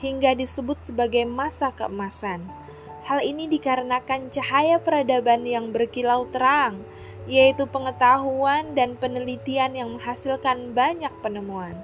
hingga 0.00 0.32
disebut 0.32 0.80
sebagai 0.80 1.28
masa 1.28 1.70
keemasan. 1.76 2.48
Hal 3.04 3.24
ini 3.24 3.48
dikarenakan 3.48 4.28
cahaya 4.32 4.76
peradaban 4.80 5.44
yang 5.44 5.72
berkilau 5.72 6.28
terang, 6.32 6.84
yaitu 7.28 7.64
pengetahuan 7.68 8.72
dan 8.76 8.96
penelitian 8.96 9.76
yang 9.76 9.88
menghasilkan 9.96 10.72
banyak 10.76 11.12
penemuan, 11.24 11.76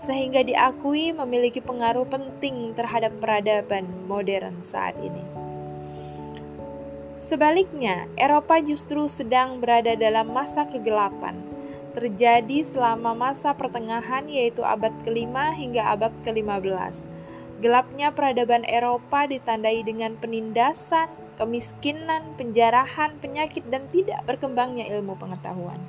sehingga 0.00 0.44
diakui 0.44 1.12
memiliki 1.12 1.60
pengaruh 1.60 2.08
penting 2.08 2.72
terhadap 2.76 3.16
peradaban 3.20 3.88
modern 4.04 4.60
saat 4.64 4.96
ini. 5.00 5.24
Sebaliknya, 7.18 8.06
Eropa 8.14 8.62
justru 8.62 9.10
sedang 9.10 9.58
berada 9.58 9.98
dalam 9.98 10.30
masa 10.30 10.70
kegelapan, 10.70 11.34
terjadi 11.90 12.62
selama 12.62 13.10
masa 13.10 13.50
pertengahan 13.56 14.30
yaitu 14.30 14.62
abad 14.62 14.94
kelima 15.02 15.50
hingga 15.50 15.82
abad 15.98 16.14
ke-15 16.22 17.17
Gelapnya 17.58 18.14
peradaban 18.14 18.62
Eropa 18.62 19.26
ditandai 19.26 19.82
dengan 19.82 20.14
penindasan, 20.14 21.10
kemiskinan, 21.34 22.38
penjarahan, 22.38 23.18
penyakit, 23.18 23.66
dan 23.66 23.90
tidak 23.90 24.22
berkembangnya 24.30 24.86
ilmu 24.94 25.18
pengetahuan. 25.18 25.82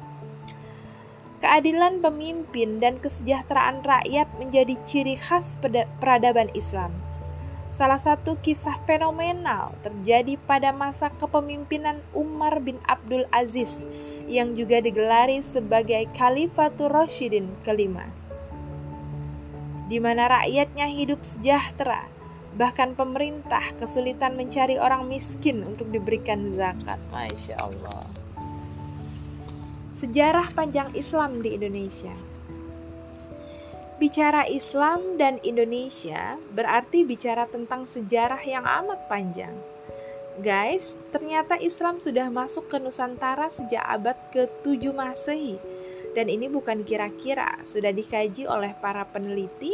Keadilan 1.40 2.02
pemimpin 2.02 2.82
dan 2.82 2.98
kesejahteraan 2.98 3.86
rakyat 3.86 4.28
menjadi 4.42 4.76
ciri 4.84 5.14
khas 5.14 5.62
peradaban 6.02 6.50
Islam. 6.58 6.92
Salah 7.70 8.02
satu 8.02 8.34
kisah 8.42 8.82
fenomenal 8.90 9.78
terjadi 9.86 10.42
pada 10.50 10.74
masa 10.74 11.14
kepemimpinan 11.22 12.02
Umar 12.18 12.58
bin 12.66 12.82
Abdul 12.90 13.30
Aziz 13.30 13.70
yang 14.26 14.58
juga 14.58 14.82
digelari 14.82 15.46
sebagai 15.46 16.10
Khalifatul 16.18 16.90
Rashidin 16.90 17.54
kelima 17.62 18.19
di 19.90 19.98
mana 19.98 20.30
rakyatnya 20.30 20.86
hidup 20.86 21.26
sejahtera, 21.26 22.06
bahkan 22.54 22.94
pemerintah 22.94 23.74
kesulitan 23.82 24.38
mencari 24.38 24.78
orang 24.78 25.10
miskin 25.10 25.66
untuk 25.66 25.90
diberikan 25.90 26.46
zakat. 26.54 27.02
Masya 27.10 27.58
Allah. 27.58 28.06
Sejarah 29.90 30.54
panjang 30.54 30.94
Islam 30.94 31.42
di 31.42 31.58
Indonesia. 31.58 32.14
Bicara 34.00 34.48
Islam 34.48 35.20
dan 35.20 35.44
Indonesia 35.44 36.40
berarti 36.56 37.04
bicara 37.04 37.50
tentang 37.50 37.84
sejarah 37.84 38.40
yang 38.48 38.64
amat 38.64 39.12
panjang. 39.12 39.52
Guys, 40.40 40.96
ternyata 41.12 41.60
Islam 41.60 42.00
sudah 42.00 42.32
masuk 42.32 42.72
ke 42.72 42.80
Nusantara 42.80 43.52
sejak 43.52 43.84
abad 43.84 44.16
ke-7 44.32 44.96
Masehi 44.96 45.60
dan 46.18 46.26
ini 46.26 46.50
bukan 46.50 46.82
kira-kira, 46.82 47.62
sudah 47.62 47.94
dikaji 47.94 48.50
oleh 48.50 48.74
para 48.82 49.06
peneliti 49.06 49.74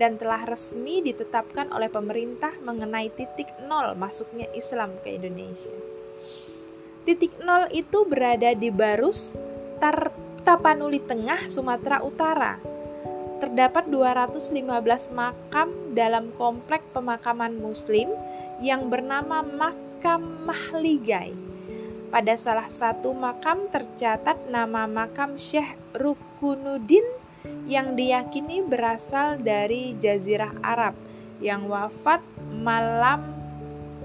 dan 0.00 0.16
telah 0.16 0.42
resmi 0.48 1.04
ditetapkan 1.04 1.70
oleh 1.70 1.92
pemerintah 1.92 2.56
mengenai 2.64 3.12
titik 3.12 3.46
nol 3.68 3.94
masuknya 3.94 4.48
Islam 4.56 4.96
ke 5.04 5.14
Indonesia. 5.14 5.76
Titik 7.04 7.36
nol 7.44 7.68
itu 7.68 8.08
berada 8.08 8.56
di 8.56 8.72
Barus, 8.72 9.36
Tapanuli 10.44 11.04
Tengah, 11.04 11.52
Sumatera 11.52 12.00
Utara. 12.00 12.56
Terdapat 13.44 13.92
215 13.92 14.56
makam 15.12 15.68
dalam 15.92 16.32
komplek 16.40 16.80
pemakaman 16.96 17.60
muslim 17.60 18.08
yang 18.64 18.88
bernama 18.88 19.44
Makam 19.44 20.48
Mahligai 20.48 21.43
pada 22.08 22.34
salah 22.36 22.68
satu 22.68 23.12
makam 23.12 23.68
tercatat 23.72 24.36
nama 24.50 24.88
makam 24.88 25.36
Syekh 25.40 25.76
Rukunuddin 25.96 27.04
yang 27.68 27.96
diyakini 27.96 28.64
berasal 28.64 29.40
dari 29.40 29.96
Jazirah 30.00 30.52
Arab 30.64 30.96
yang 31.40 31.68
wafat 31.68 32.24
malam 32.52 33.34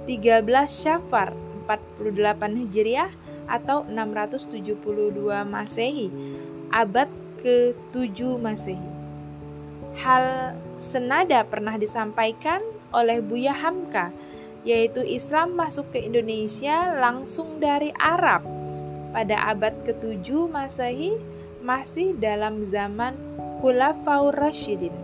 13 0.07 0.43
Syafar 0.67 1.31
48 1.69 2.65
Hijriah 2.65 3.11
atau 3.49 3.85
672 3.85 4.77
Masehi, 5.45 6.09
abad 6.69 7.09
ke-7 7.41 8.19
Masehi. 8.37 8.89
Hal 10.01 10.53
senada 10.77 11.41
pernah 11.45 11.75
disampaikan 11.75 12.61
oleh 12.93 13.21
Buya 13.21 13.53
Hamka 13.53 14.13
yaitu 14.67 15.03
Islam 15.03 15.55
masuk 15.55 15.91
ke 15.95 16.03
Indonesia 16.03 16.91
langsung 16.99 17.63
dari 17.63 17.95
Arab 17.95 18.43
pada 19.15 19.49
abad 19.49 19.73
ke-7 19.87 20.51
Masehi 20.51 21.15
masih 21.63 22.15
dalam 22.15 22.63
zaman 22.67 23.15
Khulafaur 23.59 24.31
Rashidin. 24.35 24.95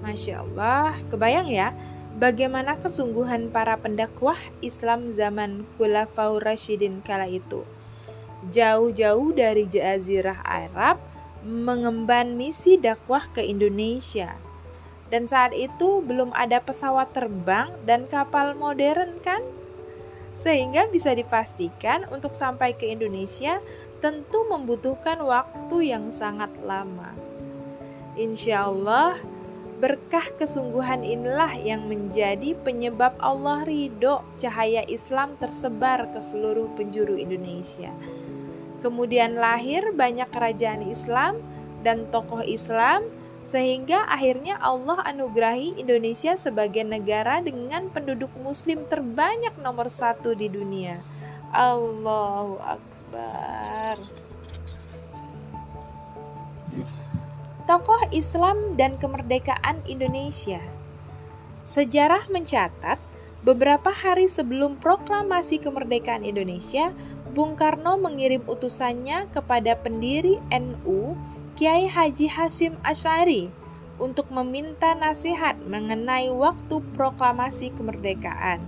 Masya 0.00 0.46
Allah, 0.46 0.96
kebayang 1.10 1.50
ya 1.50 1.74
bagaimana 2.16 2.78
kesungguhan 2.80 3.52
para 3.52 3.76
pendakwah 3.76 4.38
Islam 4.62 5.12
zaman 5.12 5.66
Khulafaur 5.76 6.40
Rashidin 6.40 7.02
kala 7.04 7.28
itu. 7.28 7.66
Jauh-jauh 8.48 9.34
dari 9.34 9.66
Jazirah 9.66 10.40
Arab 10.46 11.02
mengemban 11.42 12.38
misi 12.38 12.78
dakwah 12.78 13.26
ke 13.34 13.42
Indonesia 13.42 14.38
dan 15.12 15.30
saat 15.30 15.54
itu 15.54 16.02
belum 16.02 16.34
ada 16.34 16.58
pesawat 16.58 17.14
terbang 17.14 17.70
dan 17.86 18.10
kapal 18.10 18.58
modern 18.58 19.22
kan? 19.22 19.42
Sehingga 20.36 20.90
bisa 20.90 21.14
dipastikan 21.14 22.04
untuk 22.12 22.34
sampai 22.34 22.74
ke 22.76 22.90
Indonesia 22.90 23.62
tentu 24.04 24.44
membutuhkan 24.44 25.22
waktu 25.24 25.94
yang 25.94 26.12
sangat 26.12 26.52
lama. 26.60 27.16
Insya 28.18 28.68
Allah, 28.68 29.16
berkah 29.76 30.24
kesungguhan 30.40 31.04
inilah 31.04 31.52
yang 31.60 31.84
menjadi 31.84 32.56
penyebab 32.64 33.16
Allah 33.20 33.64
ridho 33.64 34.24
cahaya 34.40 34.84
Islam 34.88 35.36
tersebar 35.36 36.08
ke 36.12 36.20
seluruh 36.20 36.72
penjuru 36.76 37.16
Indonesia. 37.20 37.92
Kemudian 38.80 39.36
lahir 39.36 39.92
banyak 39.92 40.28
kerajaan 40.32 40.84
Islam 40.88 41.40
dan 41.84 42.08
tokoh 42.08 42.44
Islam 42.44 43.04
sehingga 43.46 44.02
akhirnya 44.10 44.58
Allah 44.58 45.06
anugerahi 45.06 45.78
Indonesia 45.78 46.34
sebagai 46.34 46.82
negara 46.82 47.38
dengan 47.38 47.86
penduduk 47.94 48.34
muslim 48.42 48.82
terbanyak 48.90 49.54
nomor 49.62 49.86
satu 49.86 50.34
di 50.34 50.50
dunia. 50.50 50.98
Allahu 51.54 52.58
Akbar. 52.58 53.94
Tokoh 57.70 58.02
Islam 58.10 58.74
dan 58.74 58.98
kemerdekaan 58.98 59.82
Indonesia 59.86 60.62
Sejarah 61.66 62.30
mencatat, 62.30 62.94
beberapa 63.42 63.90
hari 63.90 64.30
sebelum 64.30 64.78
proklamasi 64.78 65.58
kemerdekaan 65.58 66.22
Indonesia, 66.22 66.94
Bung 67.34 67.58
Karno 67.58 67.98
mengirim 67.98 68.46
utusannya 68.46 69.26
kepada 69.34 69.74
pendiri 69.74 70.38
NU 70.54 71.18
Kiai 71.56 71.88
Haji 71.88 72.28
Hashim 72.28 72.76
Asyari 72.84 73.48
untuk 73.96 74.28
meminta 74.28 74.92
nasihat 74.92 75.56
mengenai 75.64 76.28
waktu 76.28 76.84
proklamasi 76.92 77.72
kemerdekaan. 77.72 78.60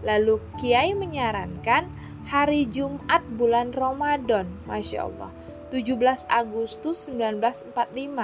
Lalu 0.00 0.40
Kiai 0.56 0.96
menyarankan 0.96 1.92
hari 2.24 2.64
Jumat 2.64 3.20
bulan 3.36 3.76
Ramadan, 3.76 4.48
Masya 4.64 5.12
Allah. 5.12 5.28
17 5.68 6.24
Agustus 6.32 7.12
1945 7.12 7.76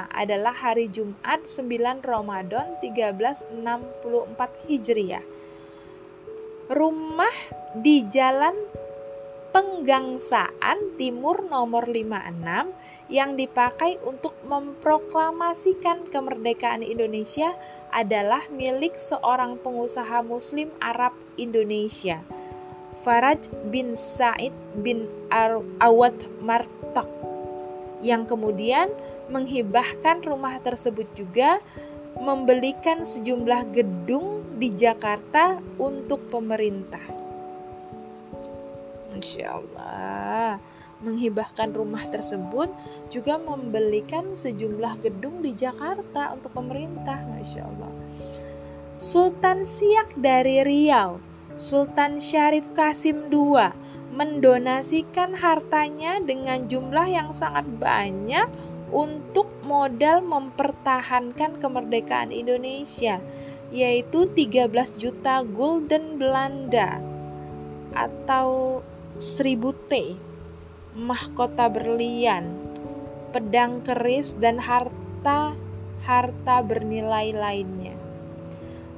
adalah 0.08 0.56
hari 0.56 0.88
Jumat 0.88 1.44
9 1.44 2.00
Ramadan 2.00 2.80
1364 2.80 3.52
Hijriah. 4.72 5.24
Rumah 6.72 7.36
di 7.76 8.08
Jalan 8.08 8.56
Penggangsaan 9.52 10.96
Timur 10.96 11.44
nomor 11.44 11.84
56 11.88 12.87
yang 13.08 13.40
dipakai 13.40 13.96
untuk 14.04 14.36
memproklamasikan 14.44 16.12
kemerdekaan 16.12 16.84
Indonesia 16.84 17.56
adalah 17.88 18.44
milik 18.52 19.00
seorang 19.00 19.56
pengusaha 19.64 20.20
muslim 20.20 20.68
Arab 20.76 21.16
Indonesia, 21.40 22.20
Faraj 23.00 23.48
bin 23.72 23.96
Said 23.96 24.52
bin 24.76 25.08
Awad 25.80 26.28
Martak, 26.44 27.08
yang 28.04 28.28
kemudian 28.28 28.92
menghibahkan 29.32 30.20
rumah 30.24 30.60
tersebut 30.60 31.08
juga 31.16 31.64
membelikan 32.20 33.08
sejumlah 33.08 33.72
gedung 33.72 34.44
di 34.60 34.74
Jakarta 34.76 35.56
untuk 35.80 36.28
pemerintah. 36.28 37.04
Masya 39.14 39.46
Allah. 39.48 40.77
Menghibahkan 40.98 41.70
rumah 41.70 42.06
tersebut 42.10 42.70
juga 43.08 43.38
membelikan 43.38 44.34
sejumlah 44.34 44.98
gedung 45.06 45.40
di 45.40 45.54
Jakarta 45.54 46.34
untuk 46.34 46.50
pemerintah. 46.52 47.22
Masya 47.22 47.62
Allah. 47.62 47.92
Sultan 48.98 49.62
Siak 49.62 50.18
dari 50.18 50.66
Riau, 50.66 51.22
Sultan 51.54 52.18
Syarif 52.18 52.74
Kasim 52.74 53.30
II, 53.30 53.70
mendonasikan 54.10 55.38
hartanya 55.38 56.18
dengan 56.18 56.66
jumlah 56.66 57.06
yang 57.06 57.30
sangat 57.30 57.62
banyak 57.78 58.50
untuk 58.90 59.46
modal 59.62 60.24
mempertahankan 60.24 61.62
kemerdekaan 61.62 62.34
Indonesia, 62.34 63.22
yaitu 63.70 64.26
13 64.26 64.66
juta 64.98 65.44
gulden 65.44 66.18
Belanda 66.18 66.98
atau 67.94 68.80
seribu 69.22 69.76
T, 69.86 70.18
mahkota 70.98 71.70
berlian, 71.70 72.58
pedang 73.30 73.86
keris, 73.86 74.34
dan 74.34 74.58
harta-harta 74.58 75.46
bernilai 76.66 77.30
lainnya. 77.30 77.94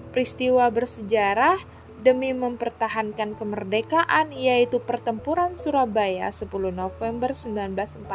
Peristiwa 0.09 0.73
bersejarah 0.73 1.61
demi 2.01 2.33
mempertahankan 2.33 3.37
kemerdekaan 3.37 4.33
yaitu 4.33 4.81
pertempuran 4.81 5.61
Surabaya 5.61 6.33
10 6.33 6.49
November 6.73 7.37
1945 7.37 8.09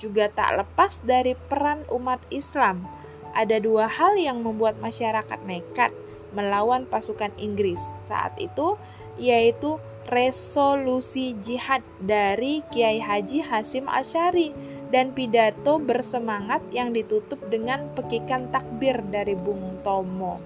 juga 0.00 0.32
tak 0.32 0.64
lepas 0.64 1.04
dari 1.04 1.36
peran 1.36 1.84
umat 1.92 2.22
Islam. 2.32 2.88
Ada 3.36 3.60
dua 3.60 3.92
hal 3.92 4.16
yang 4.16 4.40
membuat 4.40 4.80
masyarakat 4.80 5.44
nekat 5.44 5.92
melawan 6.32 6.88
pasukan 6.88 7.30
Inggris 7.36 7.80
saat 8.00 8.32
itu 8.40 8.80
yaitu 9.20 9.76
resolusi 10.08 11.36
jihad 11.44 11.84
dari 12.00 12.64
Kiai 12.72 12.96
Haji 12.96 13.44
Hasim 13.44 13.84
Asyari 13.92 14.56
dan 14.88 15.12
pidato 15.12 15.76
bersemangat 15.76 16.64
yang 16.72 16.96
ditutup 16.96 17.36
dengan 17.52 17.92
pekikan 17.92 18.48
takbir 18.48 18.96
dari 19.12 19.36
Bung 19.36 19.76
Tomo. 19.84 20.40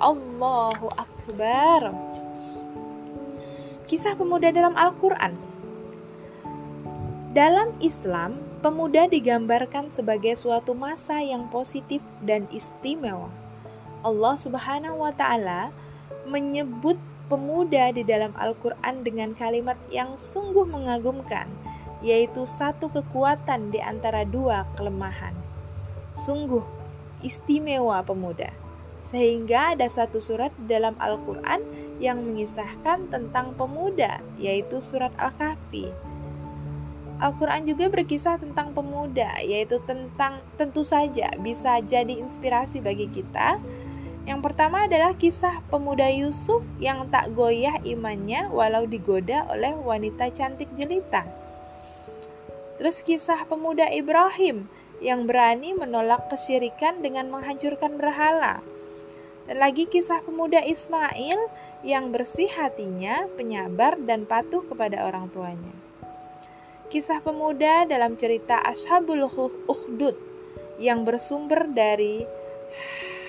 Allahu 0.00 0.88
Akbar. 0.96 1.92
Kisah 3.84 4.16
pemuda 4.16 4.48
dalam 4.48 4.72
Al-Quran 4.72 5.36
Dalam 7.36 7.76
Islam, 7.84 8.40
pemuda 8.64 9.04
digambarkan 9.04 9.92
sebagai 9.92 10.32
suatu 10.32 10.72
masa 10.72 11.20
yang 11.20 11.52
positif 11.52 12.00
dan 12.24 12.48
istimewa. 12.48 13.28
Allah 14.00 14.34
Subhanahu 14.40 15.04
wa 15.04 15.12
Ta'ala 15.12 15.68
menyebut 16.24 16.96
pemuda 17.26 17.90
di 17.90 18.04
dalam 18.04 18.32
Al-Quran 18.36 19.04
dengan 19.04 19.32
kalimat 19.32 19.76
yang 19.88 20.16
sungguh 20.20 20.68
mengagumkan, 20.68 21.48
yaitu 22.04 22.44
satu 22.44 22.92
kekuatan 22.92 23.72
di 23.72 23.80
antara 23.80 24.28
dua 24.28 24.68
kelemahan. 24.76 25.32
Sungguh 26.12 26.62
istimewa 27.24 28.04
pemuda, 28.04 28.52
sehingga 29.00 29.72
ada 29.72 29.88
satu 29.88 30.20
surat 30.20 30.52
di 30.60 30.76
dalam 30.76 30.92
Al-Quran 31.00 31.64
yang 31.98 32.20
mengisahkan 32.20 33.08
tentang 33.08 33.56
pemuda, 33.56 34.20
yaitu 34.36 34.78
surat 34.84 35.10
Al-Kahfi. 35.16 35.88
Al-Quran 37.22 37.64
juga 37.64 37.88
berkisah 37.88 38.36
tentang 38.42 38.74
pemuda, 38.74 39.38
yaitu 39.40 39.78
tentang 39.86 40.42
tentu 40.58 40.82
saja 40.82 41.30
bisa 41.40 41.78
jadi 41.80 42.20
inspirasi 42.20 42.82
bagi 42.82 43.06
kita 43.06 43.56
yang 44.24 44.40
pertama 44.40 44.88
adalah 44.88 45.12
kisah 45.12 45.60
pemuda 45.68 46.08
Yusuf 46.08 46.64
yang 46.80 47.12
tak 47.12 47.36
goyah 47.36 47.76
imannya 47.84 48.48
walau 48.48 48.88
digoda 48.88 49.44
oleh 49.52 49.76
wanita 49.76 50.32
cantik 50.32 50.72
jelita. 50.80 51.28
Terus 52.80 53.04
kisah 53.04 53.44
pemuda 53.44 53.84
Ibrahim 53.92 54.64
yang 55.04 55.28
berani 55.28 55.76
menolak 55.76 56.32
kesyirikan 56.32 57.04
dengan 57.04 57.28
menghancurkan 57.28 58.00
berhala. 58.00 58.64
Dan 59.44 59.60
lagi 59.60 59.84
kisah 59.84 60.24
pemuda 60.24 60.64
Ismail 60.64 61.36
yang 61.84 62.08
bersih 62.08 62.48
hatinya, 62.48 63.28
penyabar 63.36 64.00
dan 64.00 64.24
patuh 64.24 64.64
kepada 64.64 65.04
orang 65.04 65.28
tuanya. 65.28 65.74
Kisah 66.88 67.20
pemuda 67.20 67.84
dalam 67.84 68.16
cerita 68.16 68.56
Ashabul 68.64 69.28
Ukhdud 69.68 70.16
yang 70.80 71.04
bersumber 71.04 71.68
dari 71.68 72.24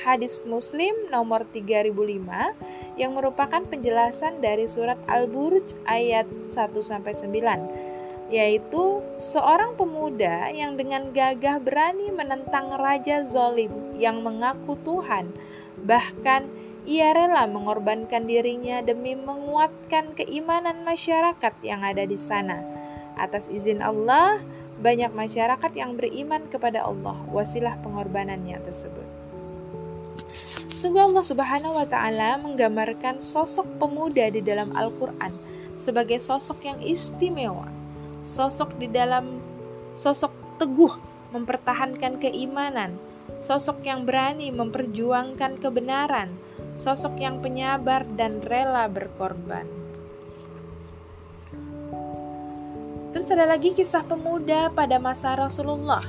hadis 0.05 0.45
Muslim 0.45 0.93
nomor 1.09 1.49
3005 1.49 1.89
yang 3.01 3.17
merupakan 3.17 3.65
penjelasan 3.65 4.37
dari 4.37 4.69
surat 4.69 5.01
Al-Buruj 5.09 5.73
ayat 5.89 6.29
1 6.53 6.53
sampai 6.85 7.17
9 7.17 7.95
yaitu 8.25 9.05
seorang 9.21 9.77
pemuda 9.77 10.49
yang 10.49 10.73
dengan 10.77 11.13
gagah 11.13 11.61
berani 11.61 12.09
menentang 12.09 12.73
raja 12.73 13.21
zolim 13.21 13.69
yang 14.01 14.25
mengaku 14.25 14.73
Tuhan. 14.81 15.29
Bahkan 15.85 16.41
ia 16.89 17.13
rela 17.13 17.45
mengorbankan 17.45 18.25
dirinya 18.25 18.81
demi 18.81 19.13
menguatkan 19.13 20.17
keimanan 20.17 20.81
masyarakat 20.81 21.53
yang 21.61 21.85
ada 21.85 22.01
di 22.01 22.17
sana. 22.17 22.65
Atas 23.13 23.45
izin 23.45 23.85
Allah 23.85 24.41
banyak 24.81 25.13
masyarakat 25.13 25.71
yang 25.77 25.93
beriman 25.93 26.49
kepada 26.49 26.81
Allah. 26.81 27.21
Wasilah 27.29 27.77
pengorbanannya 27.85 28.57
tersebut 28.65 29.14
Sungguh 30.85 31.01
Allah 31.01 31.25
Subhanahu 31.25 31.81
wa 31.81 31.87
taala 31.89 32.37
menggambarkan 32.45 33.17
sosok 33.17 33.65
pemuda 33.81 34.29
di 34.29 34.37
dalam 34.37 34.69
Al-Qur'an 34.77 35.33
sebagai 35.81 36.21
sosok 36.21 36.61
yang 36.61 36.77
istimewa. 36.77 37.65
Sosok 38.21 38.77
di 38.77 38.85
dalam 38.85 39.41
sosok 39.97 40.29
teguh 40.61 40.93
mempertahankan 41.33 42.21
keimanan, 42.21 43.01
sosok 43.41 43.81
yang 43.81 44.05
berani 44.05 44.53
memperjuangkan 44.53 45.57
kebenaran, 45.57 46.37
sosok 46.77 47.17
yang 47.17 47.41
penyabar 47.41 48.05
dan 48.13 48.45
rela 48.45 48.85
berkorban. 48.85 49.65
Terus 53.09 53.25
ada 53.33 53.49
lagi 53.49 53.73
kisah 53.73 54.05
pemuda 54.05 54.69
pada 54.69 55.01
masa 55.01 55.33
Rasulullah. 55.33 56.05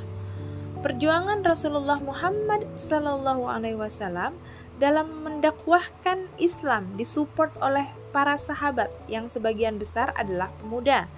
Perjuangan 0.84 1.40
Rasulullah 1.40 1.96
Muhammad 2.04 2.68
Sallallahu 2.76 3.48
Alaihi 3.48 3.80
Wasallam 3.80 4.36
dalam 4.76 5.24
mendakwahkan 5.24 6.28
Islam 6.36 6.92
disupport 7.00 7.48
oleh 7.64 7.88
para 8.12 8.36
sahabat 8.36 8.92
yang 9.08 9.28
sebagian 9.28 9.80
besar 9.80 10.12
adalah 10.16 10.52
pemuda. 10.60 11.08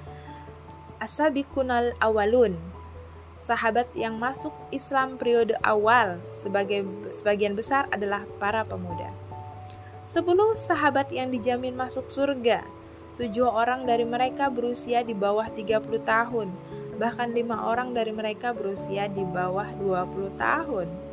Asabikunal 1.02 1.94
awalun, 1.98 2.58
sahabat 3.38 3.86
yang 3.94 4.18
masuk 4.18 4.50
Islam 4.74 5.18
periode 5.18 5.54
awal 5.62 6.18
sebagai 6.34 6.86
sebagian 7.14 7.54
besar 7.54 7.86
adalah 7.94 8.26
para 8.42 8.62
pemuda. 8.66 9.10
Sepuluh 10.02 10.58
sahabat 10.58 11.10
yang 11.14 11.30
dijamin 11.30 11.74
masuk 11.74 12.10
surga, 12.10 12.62
tujuh 13.18 13.46
orang 13.46 13.86
dari 13.86 14.06
mereka 14.06 14.50
berusia 14.50 15.02
di 15.02 15.14
bawah 15.14 15.46
30 15.50 15.82
tahun, 16.06 16.48
bahkan 16.98 17.30
lima 17.30 17.70
orang 17.70 17.94
dari 17.94 18.10
mereka 18.10 18.50
berusia 18.50 19.06
di 19.06 19.22
bawah 19.22 19.66
20 19.78 20.34
tahun. 20.34 21.07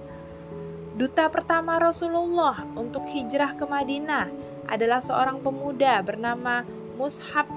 Duta 0.95 1.27
pertama 1.27 1.75
Rasulullah 1.75 2.63
untuk 2.71 3.03
hijrah 3.11 3.51
ke 3.59 3.67
Madinah 3.67 4.31
adalah 4.63 5.03
seorang 5.03 5.43
pemuda 5.43 5.99
bernama 5.99 6.63
Mushab 6.95 7.51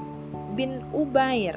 bin 0.59 0.83
Ubair. 0.91 1.55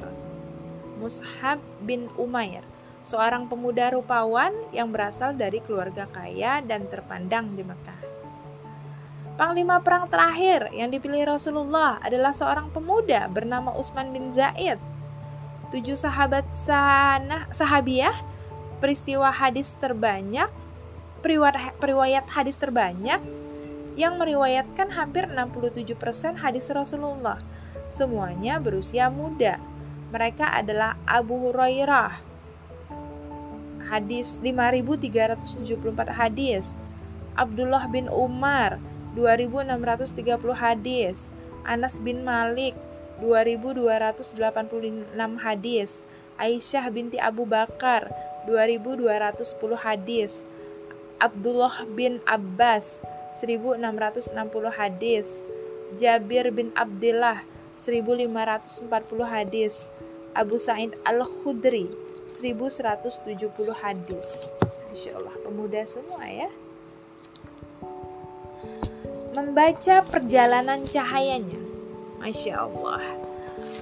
Mushab 1.02 1.58
bin 1.82 2.06
Umair. 2.14 2.62
seorang 3.02 3.50
pemuda 3.50 3.90
rupawan 3.98 4.54
yang 4.70 4.94
berasal 4.94 5.34
dari 5.34 5.58
keluarga 5.58 6.06
kaya 6.06 6.62
dan 6.62 6.86
terpandang 6.86 7.50
di 7.58 7.66
Mekah. 7.66 7.98
Panglima 9.34 9.82
perang 9.82 10.06
terakhir 10.06 10.70
yang 10.70 10.86
dipilih 10.86 11.34
Rasulullah 11.34 11.98
adalah 11.98 12.30
seorang 12.30 12.70
pemuda 12.70 13.26
bernama 13.26 13.74
Utsman 13.74 14.14
bin 14.14 14.30
Zaid. 14.30 14.78
Tujuh 15.74 15.98
sahabat 15.98 16.46
sana, 16.54 17.50
sahabiah, 17.50 18.14
peristiwa 18.78 19.34
hadis 19.34 19.74
terbanyak, 19.82 20.61
periwayat 21.22 22.26
hadis 22.28 22.58
terbanyak 22.58 23.22
yang 23.94 24.18
meriwayatkan 24.18 24.90
hampir 24.92 25.30
67% 25.30 26.42
hadis 26.42 26.68
Rasulullah. 26.74 27.38
Semuanya 27.88 28.58
berusia 28.58 29.08
muda. 29.08 29.60
Mereka 30.12 30.44
adalah 30.44 31.00
Abu 31.08 31.48
Hurairah, 31.48 32.32
hadis 33.92 34.40
5374 34.40 36.08
hadis. 36.08 36.80
Abdullah 37.36 37.84
bin 37.92 38.08
Umar 38.08 38.80
2630 39.12 40.56
hadis. 40.56 41.28
Anas 41.68 42.00
bin 42.00 42.24
Malik 42.24 42.72
2286 43.20 45.12
hadis. 45.36 46.00
Aisyah 46.40 46.88
binti 46.88 47.20
Abu 47.20 47.44
Bakar 47.44 48.08
2210 48.48 49.76
hadis. 49.76 50.40
Abdullah 51.22 51.86
bin 51.86 52.18
Abbas 52.26 52.98
1660 53.38 54.34
hadis. 54.74 55.38
Jabir 55.94 56.50
bin 56.50 56.74
Abdullah 56.74 57.46
1540 57.78 58.34
hadis. 59.30 59.86
Abu 60.34 60.58
Sa'id 60.58 60.98
Al-Khudri 61.06 61.86
1170 62.26 63.70
hadis. 63.70 64.50
Masya 64.90 65.10
Allah, 65.14 65.34
pemuda 65.46 65.80
semua 65.86 66.26
ya. 66.26 66.50
Membaca 69.32 70.02
perjalanan 70.02 70.82
cahayanya. 70.90 71.60
Masya 72.18 72.66
Allah. 72.66 73.31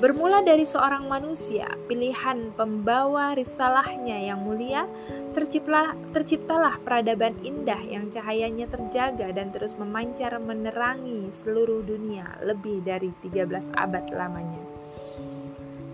Bermula 0.00 0.40
dari 0.40 0.64
seorang 0.64 1.12
manusia, 1.12 1.76
pilihan 1.84 2.56
pembawa 2.56 3.36
risalahnya 3.36 4.16
yang 4.32 4.40
mulia, 4.40 4.88
terciptalah, 5.36 5.92
terciptalah 6.16 6.80
peradaban 6.80 7.36
indah 7.44 7.76
yang 7.84 8.08
cahayanya 8.08 8.64
terjaga 8.72 9.28
dan 9.28 9.52
terus 9.52 9.76
memancar 9.76 10.40
menerangi 10.40 11.28
seluruh 11.28 11.84
dunia 11.84 12.24
lebih 12.40 12.80
dari 12.80 13.12
13 13.20 13.76
abad 13.76 14.08
lamanya. 14.08 14.64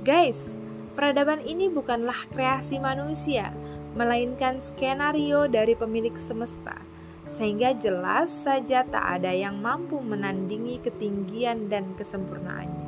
Guys, 0.06 0.54
peradaban 0.94 1.42
ini 1.42 1.66
bukanlah 1.66 2.30
kreasi 2.30 2.78
manusia, 2.78 3.50
melainkan 3.98 4.62
skenario 4.62 5.50
dari 5.50 5.74
pemilik 5.74 6.14
semesta, 6.14 6.78
sehingga 7.26 7.74
jelas 7.74 8.30
saja 8.30 8.86
tak 8.86 9.18
ada 9.18 9.34
yang 9.34 9.58
mampu 9.58 9.98
menandingi 9.98 10.78
ketinggian 10.78 11.66
dan 11.66 11.90
kesempurnaannya. 11.98 12.85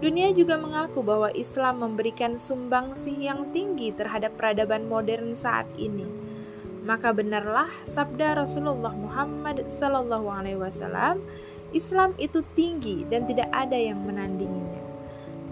Dunia 0.00 0.32
juga 0.32 0.56
mengaku 0.56 1.04
bahwa 1.04 1.28
Islam 1.36 1.84
memberikan 1.84 2.40
sumbangsih 2.40 3.20
yang 3.20 3.52
tinggi 3.52 3.92
terhadap 3.92 4.32
peradaban 4.40 4.88
modern 4.88 5.36
saat 5.36 5.68
ini. 5.76 6.08
Maka 6.88 7.12
benarlah 7.12 7.68
sabda 7.84 8.40
Rasulullah 8.40 8.96
Muhammad 8.96 9.68
sallallahu 9.68 10.24
alaihi 10.32 10.56
wasallam, 10.56 11.20
Islam 11.76 12.16
itu 12.16 12.40
tinggi 12.56 13.04
dan 13.12 13.28
tidak 13.28 13.52
ada 13.52 13.76
yang 13.76 14.00
menandinginya. 14.00 14.80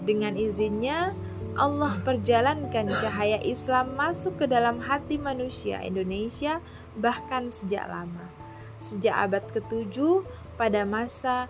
Dengan 0.09 0.33
izinnya, 0.33 1.13
Allah 1.53 1.93
perjalankan 2.01 2.89
cahaya 2.89 3.37
Islam 3.45 3.93
masuk 3.93 4.41
ke 4.41 4.45
dalam 4.49 4.81
hati 4.81 5.21
manusia 5.21 5.85
Indonesia 5.85 6.57
bahkan 6.97 7.53
sejak 7.53 7.85
lama. 7.85 8.33
Sejak 8.81 9.13
abad 9.29 9.45
ke-7 9.53 10.25
pada 10.57 10.89
masa 10.89 11.45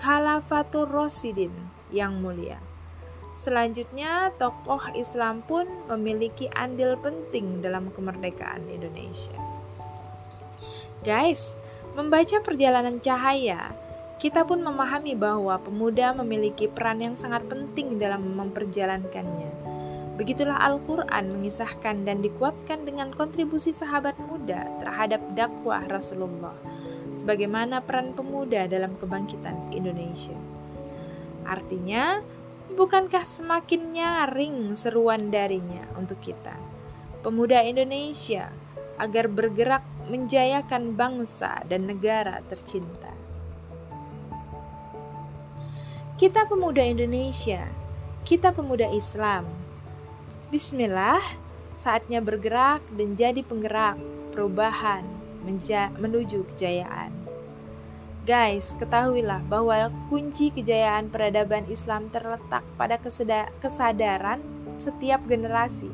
Khalafatul 0.00 0.88
Rasidin 0.88 1.71
yang 1.92 2.18
mulia. 2.18 2.58
Selanjutnya, 3.32 4.28
tokoh 4.36 4.92
Islam 4.92 5.40
pun 5.44 5.64
memiliki 5.88 6.52
andil 6.52 7.00
penting 7.00 7.64
dalam 7.64 7.88
kemerdekaan 7.88 8.68
Indonesia. 8.68 9.32
Guys, 11.00 11.56
membaca 11.96 12.44
perjalanan 12.44 13.00
cahaya, 13.00 13.72
kita 14.20 14.44
pun 14.44 14.60
memahami 14.60 15.16
bahwa 15.18 15.58
pemuda 15.58 16.14
memiliki 16.14 16.68
peran 16.70 17.02
yang 17.02 17.16
sangat 17.16 17.42
penting 17.48 17.96
dalam 17.98 18.36
memperjalankannya. 18.38 19.50
Begitulah 20.20 20.60
Al-Quran 20.60 21.32
mengisahkan 21.32 22.04
dan 22.04 22.20
dikuatkan 22.20 22.84
dengan 22.84 23.10
kontribusi 23.16 23.72
sahabat 23.72 24.14
muda 24.28 24.68
terhadap 24.84 25.24
dakwah 25.32 25.82
Rasulullah, 25.88 26.54
sebagaimana 27.16 27.80
peran 27.80 28.12
pemuda 28.12 28.68
dalam 28.68 28.94
kebangkitan 29.00 29.72
Indonesia. 29.72 30.51
Artinya, 31.42 32.22
bukankah 32.74 33.26
semakin 33.26 33.94
nyaring 33.94 34.78
seruan 34.78 35.28
darinya 35.28 35.84
untuk 35.98 36.18
kita, 36.22 36.54
pemuda 37.20 37.62
Indonesia, 37.66 38.48
agar 38.96 39.26
bergerak 39.26 39.82
menjayakan 40.06 40.94
bangsa 40.94 41.62
dan 41.66 41.90
negara 41.90 42.40
tercinta? 42.46 43.10
Kita 46.18 46.46
pemuda 46.46 46.86
Indonesia, 46.86 47.66
kita 48.22 48.54
pemuda 48.54 48.86
Islam. 48.94 49.42
Bismillah, 50.54 51.18
saatnya 51.74 52.22
bergerak 52.22 52.78
dan 52.94 53.18
jadi 53.18 53.42
penggerak 53.42 53.98
perubahan 54.30 55.02
menuju 55.98 56.46
kejayaan. 56.54 57.21
Guys, 58.22 58.70
ketahuilah 58.78 59.42
bahwa 59.50 59.90
kunci 60.06 60.54
kejayaan 60.54 61.10
peradaban 61.10 61.66
Islam 61.66 62.06
terletak 62.14 62.62
pada 62.78 62.94
kesadaran 63.58 64.38
setiap 64.78 65.26
generasi 65.26 65.90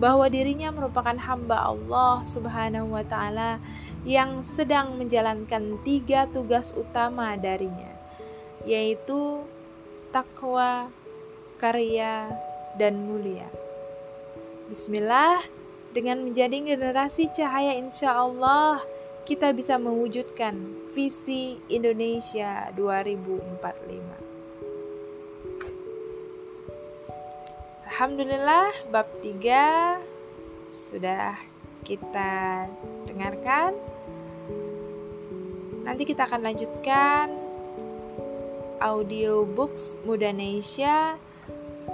bahwa 0.00 0.32
dirinya 0.32 0.72
merupakan 0.72 1.12
hamba 1.20 1.68
Allah 1.68 2.24
Subhanahu 2.24 2.96
wa 2.96 3.04
taala 3.04 3.60
yang 4.08 4.40
sedang 4.40 4.96
menjalankan 4.96 5.76
tiga 5.84 6.24
tugas 6.32 6.72
utama 6.72 7.36
darinya, 7.36 7.92
yaitu 8.64 9.44
takwa, 10.08 10.88
karya, 11.60 12.32
dan 12.80 12.96
mulia. 13.04 13.50
Bismillah, 14.72 15.44
dengan 15.92 16.24
menjadi 16.24 16.64
generasi 16.64 17.28
cahaya 17.36 17.76
insya 17.76 18.16
Allah, 18.16 18.80
kita 19.28 19.52
bisa 19.52 19.76
mewujudkan 19.76 20.56
visi 20.96 21.60
Indonesia 21.68 22.72
2045. 22.72 23.52
Alhamdulillah 27.92 28.72
bab 28.88 29.04
3 29.20 30.00
sudah 30.72 31.36
kita 31.84 32.64
dengarkan. 33.04 33.76
Nanti 35.84 36.08
kita 36.08 36.24
akan 36.24 36.48
lanjutkan 36.48 37.28
audio 38.80 39.44
books 39.44 40.00
Muda 40.08 40.32
Indonesia 40.32 41.20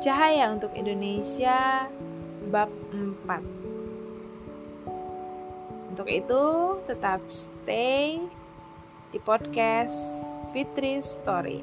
Cahaya 0.06 0.54
untuk 0.54 0.70
Indonesia 0.78 1.90
bab 2.46 2.70
4. 2.94 3.53
Untuk 5.94 6.10
itu, 6.10 6.44
tetap 6.90 7.22
stay 7.30 8.18
di 9.14 9.18
podcast 9.22 9.94
Fitri 10.50 10.98
Story. 10.98 11.62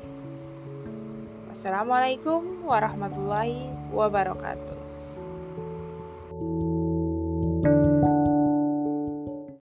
Wassalamualaikum 1.52 2.64
warahmatullahi 2.64 3.68
wabarakatuh. 3.92 4.81